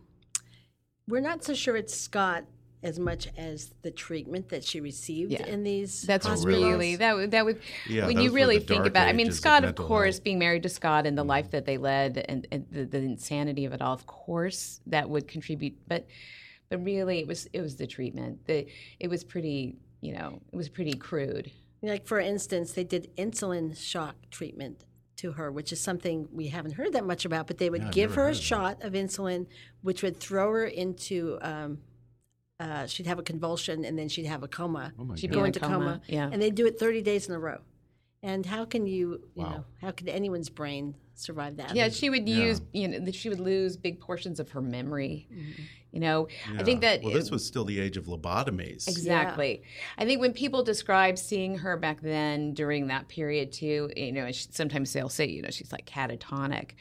[1.09, 2.45] we're not so sure it's Scott
[2.83, 5.47] as much as the treatment that she received Yeah.
[5.47, 6.03] in these.
[6.03, 6.63] That's hospitals.
[6.63, 9.09] really that would that would Yeah, when you really think dark about.
[9.09, 10.25] I mean, ages of Scott, of course, health.
[10.25, 11.31] being married to Scott and the mm-hmm.
[11.31, 15.09] life that they led and, and the, the insanity of it all, of course, that
[15.09, 15.77] would contribute.
[15.89, 16.07] But
[16.69, 18.47] but really, it was it was the treatment.
[18.47, 18.67] The
[19.01, 21.51] it was pretty you know it was pretty crude.
[21.83, 24.85] Like for instance, they did insulin shock treatment
[25.17, 27.47] to her, which is something we haven't heard that much about.
[27.47, 28.43] But they would Yeah, give her a of that.
[28.43, 29.47] shot of insulin,
[29.83, 31.39] which would throw her into.
[31.43, 31.79] Um,
[32.59, 34.93] uh, she'd have a convulsion and then she'd have a coma.
[34.99, 35.35] Oh She'd God.
[35.35, 36.01] go in a into coma, coma.
[36.07, 36.31] yeah.
[36.33, 37.59] And they'd do it 30 days in a row.
[38.23, 39.51] And how can you, you Wow.
[39.51, 41.77] know, how could anyone's brain survive that?
[41.77, 42.45] Yeah, she would Yeah.
[42.47, 45.29] use you know she would lose big portions of her memory.
[45.97, 46.29] You know,
[46.59, 48.87] I think that Well, this was still the age of lobotomies.
[48.87, 49.63] Exactly.
[49.97, 54.31] I think when people describe seeing her back then during that period too, you know,
[54.31, 56.73] sometimes they'll say, you know, she's like catatonic.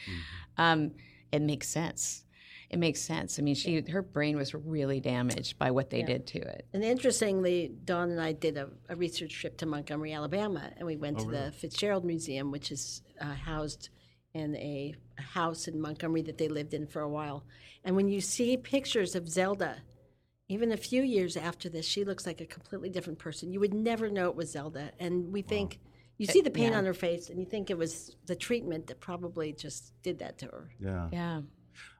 [0.58, 0.92] Um,
[1.32, 2.26] it makes sense.
[2.70, 3.40] It makes sense.
[3.40, 6.68] I mean, she her brain was really damaged by what they did to it.
[6.74, 10.98] And interestingly, Dawn and I did a, a research trip to Montgomery, Alabama, and we
[10.98, 13.92] went to the Fitzgerald Museum, which is uh, housed
[14.36, 17.44] in a, a house in Montgomery that they lived in for a while.
[17.84, 19.78] And when you see pictures of Zelda,
[20.50, 23.52] even a few years after this, she looks like a completely different person.
[23.52, 24.92] You would never know it was Zelda.
[25.00, 25.80] And we think,
[26.18, 29.00] you see the pain on her face, and you think it was the treatment that
[29.00, 30.70] probably just did that to her.
[30.80, 31.10] Yeah.
[31.12, 31.42] Yeah.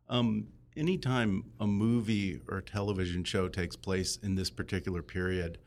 [0.10, 5.58] Um, anytime a movie or television show takes place in this particular period,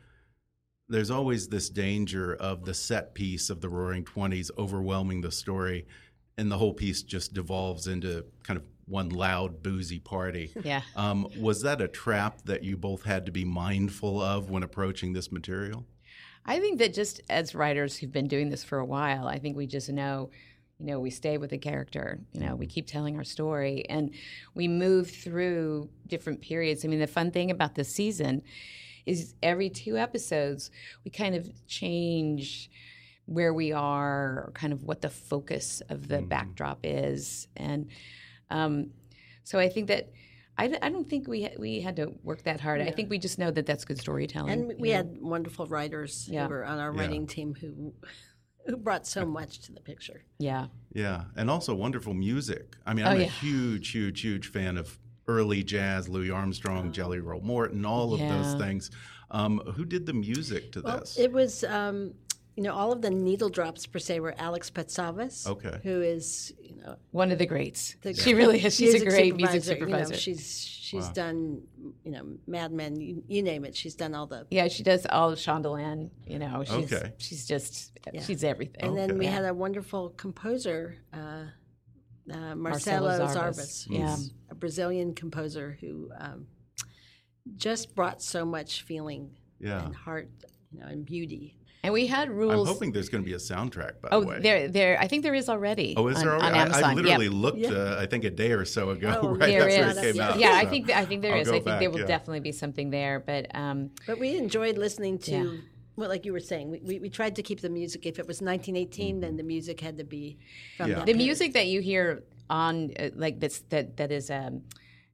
[0.87, 5.85] there's always this danger of the set piece of the Roaring Twenties overwhelming the story,
[6.39, 10.51] and the whole piece just devolves into kind of one loud, boozy party.
[10.63, 10.81] Yeah.
[10.95, 15.13] Um, was that a trap that you both had to be mindful of when approaching
[15.13, 15.85] this material?
[16.45, 19.55] I think that just as writers who've been doing this for a while, I think
[19.55, 20.31] we just know,
[20.79, 22.19] you know, we stay with the character.
[22.31, 24.15] You know, we keep telling our story and
[24.55, 26.83] we move through different periods.
[26.83, 28.41] I mean, the fun thing about this season
[29.05, 30.71] is every two episodes,
[31.03, 32.71] we kind of change
[33.29, 37.47] where we are, or kind of what the focus of the backdrop is.
[37.55, 37.87] And
[38.49, 38.91] um,
[39.43, 40.11] so I think that.
[40.61, 42.81] I don't think we ha- we had to work that hard.
[42.81, 44.51] I think we just know that that's good storytelling.
[44.51, 44.97] And we you know?
[44.97, 46.43] had wonderful writers Yeah.
[46.43, 46.99] who were on our Yeah.
[46.99, 47.93] writing team who
[48.65, 50.25] who brought so much to the picture.
[50.37, 50.67] yeah.
[50.93, 52.75] Yeah, and also wonderful music.
[52.85, 53.29] I mean, Oh, I'm a yeah.
[53.29, 54.99] huge, huge, huge fan of
[55.29, 58.91] early jazz, Louis Armstrong, Jelly Roll Morton, all of those things.
[59.31, 61.17] Um, who did the music to Well, this?
[61.17, 62.15] it was, um,
[62.59, 65.79] you know, all of the needle drops per se were Alex Patsavas, Okay.
[65.81, 67.95] who is, you know, One of the greats.
[68.01, 68.75] the she really is.
[68.75, 70.13] She's a great music supervisor, you know, supervisor.
[70.19, 71.61] she's she's done,
[72.03, 73.77] you know, Mad Men, you, you name it.
[73.77, 74.45] She's done all the.
[74.51, 76.09] yeah, she does all of Shondaland.
[76.27, 77.13] You know, she's Okay.
[77.17, 78.83] she's just she's everything.
[78.83, 79.33] And then we Okay.
[79.35, 81.45] had a wonderful composer, uh,
[82.29, 84.17] uh, Marcelo, Marcelo Zarvos, Zarvos, yeah.
[84.49, 86.47] a Brazilian composer who um,
[87.55, 89.85] just brought so much feeling Yeah.
[89.85, 90.29] and heart,
[90.73, 91.55] you know, and beauty.
[91.83, 92.67] And we had rules.
[92.67, 94.39] I'm hoping there's going to be a soundtrack, by oh, the way.
[94.39, 94.99] there, there.
[94.99, 95.93] I think there is already.
[95.95, 96.57] Oh, is on, there on already?
[96.59, 96.83] I- Amazon?
[96.83, 97.33] I, literally Yep.
[97.33, 99.97] looked, uh, I think, a day or so ago, Oh, right There after is.
[99.97, 100.39] it came out.
[100.39, 101.47] Yeah, I so think I think there I'll is.
[101.49, 102.05] I think there will yeah.
[102.05, 103.19] definitely be something there.
[103.19, 105.51] But um, But we enjoyed listening to, Yeah.
[105.95, 108.05] well, like you were saying, we, we, we tried to keep the music.
[108.05, 110.37] If it was 1918, then the music had to be
[110.77, 110.95] from Yeah.
[110.95, 111.25] that the period.
[111.25, 114.63] music that you hear on uh, like this that that is um,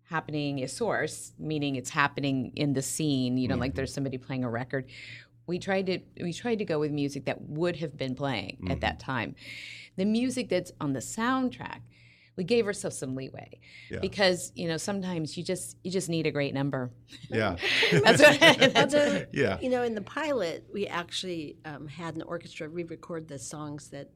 [0.10, 3.38] happening is source, meaning it's happening in the scene.
[3.38, 4.86] You know, like there's somebody playing a record.
[5.48, 8.82] We tried to we tried to go with music that would have been playing at
[8.82, 9.36] that time.
[9.96, 11.80] The music that's on the soundtrack,
[12.36, 14.00] we gave ourselves some leeway Yeah.
[14.00, 16.92] because you know sometimes you just you just need a great number.
[17.30, 17.56] Yeah.
[17.92, 18.40] That's what,
[18.74, 19.60] that's Although, Yeah.
[19.62, 24.10] you know, in the pilot, we actually um, had an orchestra re-record the songs that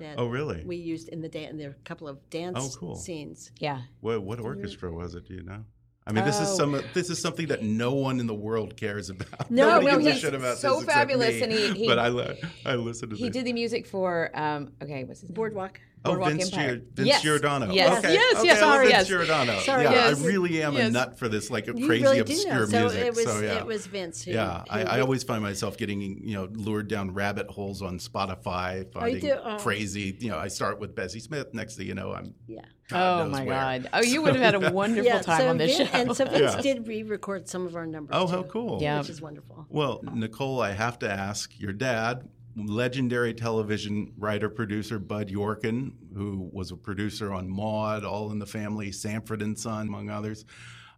[0.00, 0.64] that Oh, really?
[0.64, 2.96] we used in the dan And there are a couple of dance Oh, cool.
[2.96, 3.52] scenes.
[3.60, 3.82] yeah.
[4.00, 5.28] What, what orchestra was it?
[5.28, 5.64] Do you know?
[6.06, 6.56] I mean, this is Oh.
[6.56, 6.82] some.
[6.92, 9.50] This is something that no one in the world cares about.
[9.50, 11.42] No, Nobody no, gives a he's shit about so this fabulous, me.
[11.42, 13.32] and he- he- but I, li- I listen to He this.
[13.32, 15.34] did the music for um, okay, what's his name?
[15.34, 15.80] Boardwalk.
[16.06, 16.76] Oh, Vince, Empire.
[16.76, 17.22] Gior- Vince Yes.
[17.22, 17.72] Giordano.
[17.72, 18.12] Yes, okay.
[18.14, 19.08] yes, okay, yes, oh, sorry, Vince yes.
[19.08, 19.58] Giordano.
[19.60, 20.22] Sorry, yeah, yes.
[20.22, 22.80] I really am a nut for this like You crazy really obscure do know.
[22.82, 23.00] music.
[23.00, 23.58] So it was so yeah.
[23.58, 24.22] it was Vince.
[24.24, 27.48] Who, yeah, I, who I did- always find myself getting you know lured down rabbit
[27.48, 29.32] holes on Spotify, oh, finding do?
[29.42, 29.56] Oh.
[29.58, 30.16] crazy.
[30.20, 31.54] You know, I start with Bessie Smith.
[31.54, 32.60] Next thing you know, I'm yeah.
[32.90, 33.54] God Oh knows my where.
[33.54, 33.88] God!
[33.94, 35.92] Oh, you would have had a wonderful Yeah, time so on this Vin- show.
[35.94, 36.60] And so Vince Yeah.
[36.60, 38.14] did re-record some of our numbers.
[38.14, 38.78] Oh, how cool.
[38.82, 38.98] Yeah.
[38.98, 39.64] which is wonderful.
[39.70, 46.48] Well, Nicole, I have to ask your dad, legendary television writer producer Bud Yorkin, who
[46.52, 50.44] was a producer on Maude, All in the Family, Sanford and Son, among others.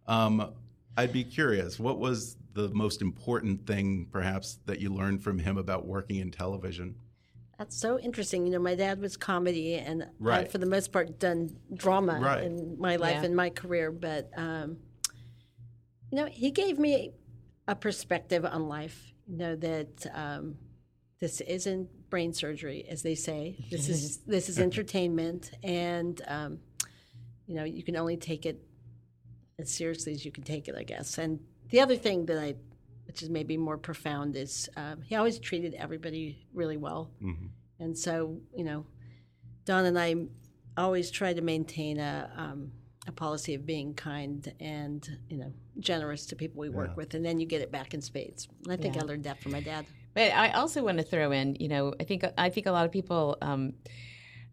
[0.07, 0.53] Um,
[0.95, 5.57] I'd be curious, what was the most important thing, perhaps, that you learned from him
[5.57, 6.95] about working in television?
[7.57, 8.45] That's so interesting.
[8.45, 10.41] You know, my dad was comedy, and Right.
[10.41, 12.43] I've, for the most part, done drama Right.
[12.43, 13.25] in my life Yeah.
[13.25, 13.91] and my career.
[13.91, 14.77] But um,
[16.11, 17.11] you know, he gave me
[17.67, 19.13] a perspective on life.
[19.27, 20.55] You know that um,
[21.19, 23.65] this isn't brain surgery, as they say.
[23.71, 26.59] This is this is entertainment, and um,
[27.47, 28.63] you know, you can only take it
[29.59, 31.17] as seriously as you can take it, I guess.
[31.17, 31.39] And
[31.69, 32.55] the other thing that I,
[33.07, 37.09] which is maybe more profound, is um, he always treated everybody really well.
[37.21, 37.49] Mhm.
[37.79, 38.85] And so, you know,
[39.65, 40.15] Dawn and I
[40.77, 42.71] always try to maintain a, um,
[43.07, 47.13] a policy of being kind and, you know, generous to people we work with.
[47.13, 48.47] And then you get it back in spades.
[48.63, 49.85] And I think I learned that from my dad.
[50.17, 52.85] But I also want to throw in, you know, I think I think a lot
[52.85, 53.73] of people, um,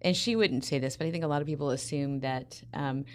[0.03, 3.07] and she wouldn't say this, but I think a lot of people assume that, um,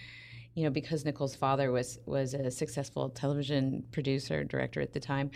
[0.55, 5.29] you know, because Nicole's father was was a successful television producer director at the time,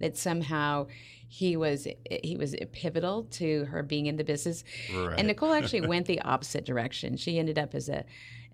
[0.00, 0.88] that somehow
[1.28, 4.64] he was he was pivotal to her being in the business.
[4.92, 5.20] Right.
[5.20, 7.16] And Nicole actually went the opposite direction.
[7.16, 8.04] She ended up as a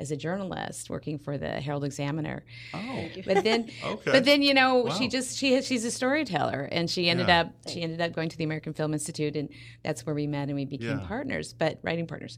[0.02, 2.44] as a journalist working for the Herald Examiner.
[2.74, 4.10] Oh, But then, Okay.
[4.12, 4.90] but then you know, Wow.
[4.98, 7.40] she just she she's a storyteller, and she ended Yeah.
[7.42, 9.48] up she ended up going to the American Film Institute, and
[9.84, 11.06] that's where we met and we became Yeah.
[11.06, 12.36] partners, but writing partners.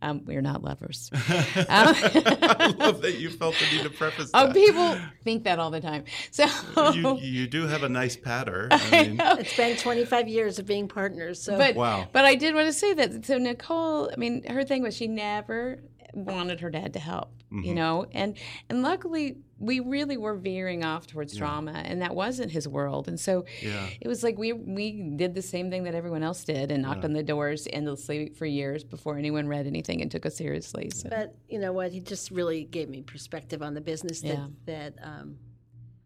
[0.00, 1.10] Um, we're not lovers.
[1.12, 1.18] Um,
[1.68, 4.54] I love that you felt the need to preface oh, that.
[4.54, 6.04] people think that all the time.
[6.30, 6.46] So
[6.92, 8.68] you, you do have a nice patter.
[8.70, 11.42] I mean, It's been 25 years of being partners.
[11.42, 12.08] So but Wow.
[12.12, 13.24] but I did want to say that.
[13.26, 15.78] So Nicole, I mean, her thing was she never
[16.14, 17.62] wanted her dad to help, Mm-hmm.
[17.64, 18.36] you know, and
[18.68, 23.18] and luckily we really were veering off towards drama, and that wasn't his world, and
[23.18, 23.88] so Yeah.
[24.00, 27.04] it was like we we did the same thing that everyone else did, and knocked
[27.04, 30.90] on the doors endlessly for years before anyone read anything and took us seriously.
[30.90, 31.08] So.
[31.08, 31.92] But you know what?
[31.92, 34.46] He just really gave me perspective on the business that Yeah.
[34.66, 35.36] that um,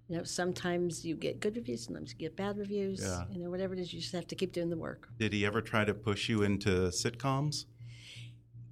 [0.09, 3.01] you know sometimes you get good reviews, sometimes you get bad reviews.
[3.03, 3.25] Yeah.
[3.33, 5.09] You know, whatever it is, you just have to keep doing the work.
[5.19, 7.65] did he ever try to push you into sitcoms?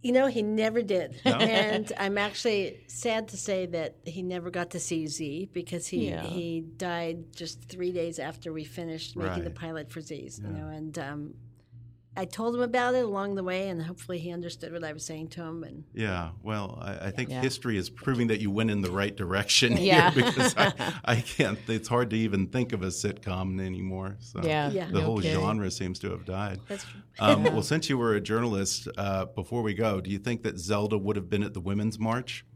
[0.03, 1.33] You know, he never did, No?
[1.39, 6.09] and I'm actually sad to say that he never got to see Z because he
[6.09, 6.23] Yeah.
[6.23, 10.41] he died just three days after we finished making the pilot for Z's.
[10.43, 11.35] You know, and um,
[12.17, 15.05] I told him about it along the way, and hopefully he understood what I was
[15.07, 15.63] saying to him.
[15.63, 17.41] And Yeah, well, I, I think Yeah.
[17.41, 20.11] history is proving that you went in the right direction Yeah.
[20.11, 20.73] here because I,
[21.05, 21.59] I can't.
[21.69, 24.17] It's hard to even think of a sitcom anymore.
[24.19, 24.87] So Yeah, Yeah.
[24.87, 25.41] the no whole kidding.
[25.41, 26.61] genre seems to have died.
[26.69, 27.01] that's true.
[27.21, 30.59] Um, well, since you were a journalist, uh, before we go, do you think that
[30.59, 32.47] Zelda would have been at the Women's March?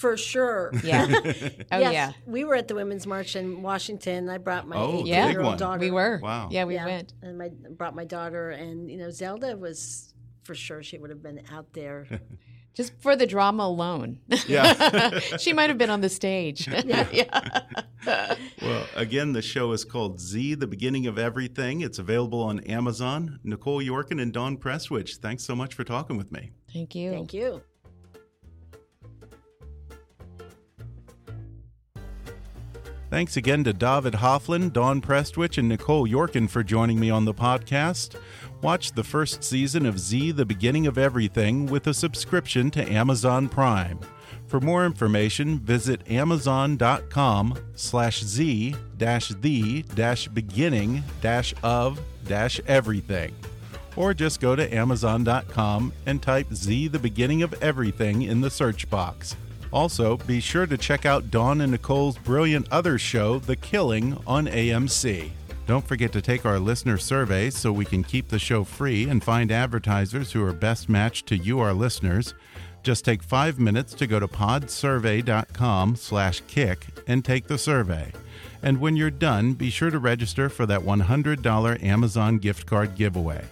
[0.00, 0.70] For sure.
[0.82, 1.20] yeah, oh
[1.78, 4.30] yes, yeah, we were at the Women's March in Washington.
[4.30, 5.26] I brought my Oh, the Yeah.
[5.26, 5.78] big eight-year-old daughter.
[5.80, 6.18] we were.
[6.22, 6.48] Wow.
[6.50, 7.12] Yeah, we Yeah, went.
[7.20, 11.22] and my brought my daughter, and you know Zelda was for sure she would have
[11.22, 12.06] been out there.
[12.74, 14.20] Just for the drama alone.
[14.48, 15.18] Yeah.
[15.38, 16.66] she might have been on the stage.
[16.68, 17.60] yeah.
[18.62, 21.82] Well, again, the show is called Z, the beginning of everything.
[21.82, 23.38] It's available on Amazon.
[23.44, 26.52] Nicole Yorkin and Dawn Prestwich, thanks so much for talking with me.
[26.72, 27.10] Thank you.
[27.10, 27.60] Thank you.
[33.10, 37.34] Thanks again to David Hoflin, Dawn Prestwich, and Nicole Yorkin for joining me on the
[37.34, 38.14] podcast.
[38.62, 43.48] Watch the first season of Z, The Beginning of Everything, with a subscription to Amazon
[43.48, 43.98] Prime.
[44.46, 53.34] For more information, visit amazon.com slash z dash the dash beginning dash of dash everything.
[53.96, 58.88] Or just go to amazon.com and type Z, The Beginning of Everything in the search
[58.88, 59.34] box.
[59.72, 64.46] Also, be sure to check out Dawn and Nicole's brilliant other show, The Killing, on
[64.46, 65.30] AMC.
[65.66, 69.22] Don't forget to take our listener survey so we can keep the show free and
[69.22, 72.34] find advertisers who are best matched to you, our listeners.
[72.82, 78.10] Just take five minutes to go to podsurvey.com slash kick and take the survey.
[78.62, 83.44] And when you're done, be sure to register for that $100 Amazon gift card giveaway.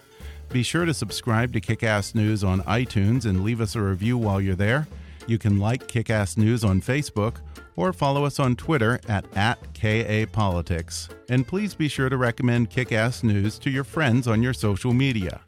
[0.49, 4.41] Be sure to subscribe to Kickass News on iTunes and leave us a review while
[4.41, 4.89] you're there.
[5.29, 7.37] You can like Kickass News on Facebook
[7.77, 11.11] or follow us on Twitter at, at KAPolitics.
[11.29, 15.43] And please be sure to recommend Kickass News to your friends on your social media.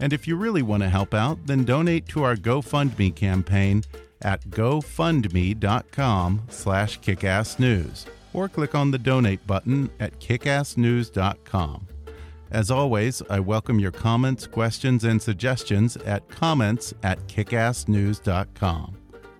[0.00, 3.84] And if you really want to help out, then donate to our GoFundMe campaign
[4.20, 11.86] at gofundme.com slash kickassnews or click on the donate button at kickassnews.com.
[12.50, 18.99] As always, I welcome your comments, questions, and suggestions at comments at kickassnews.com.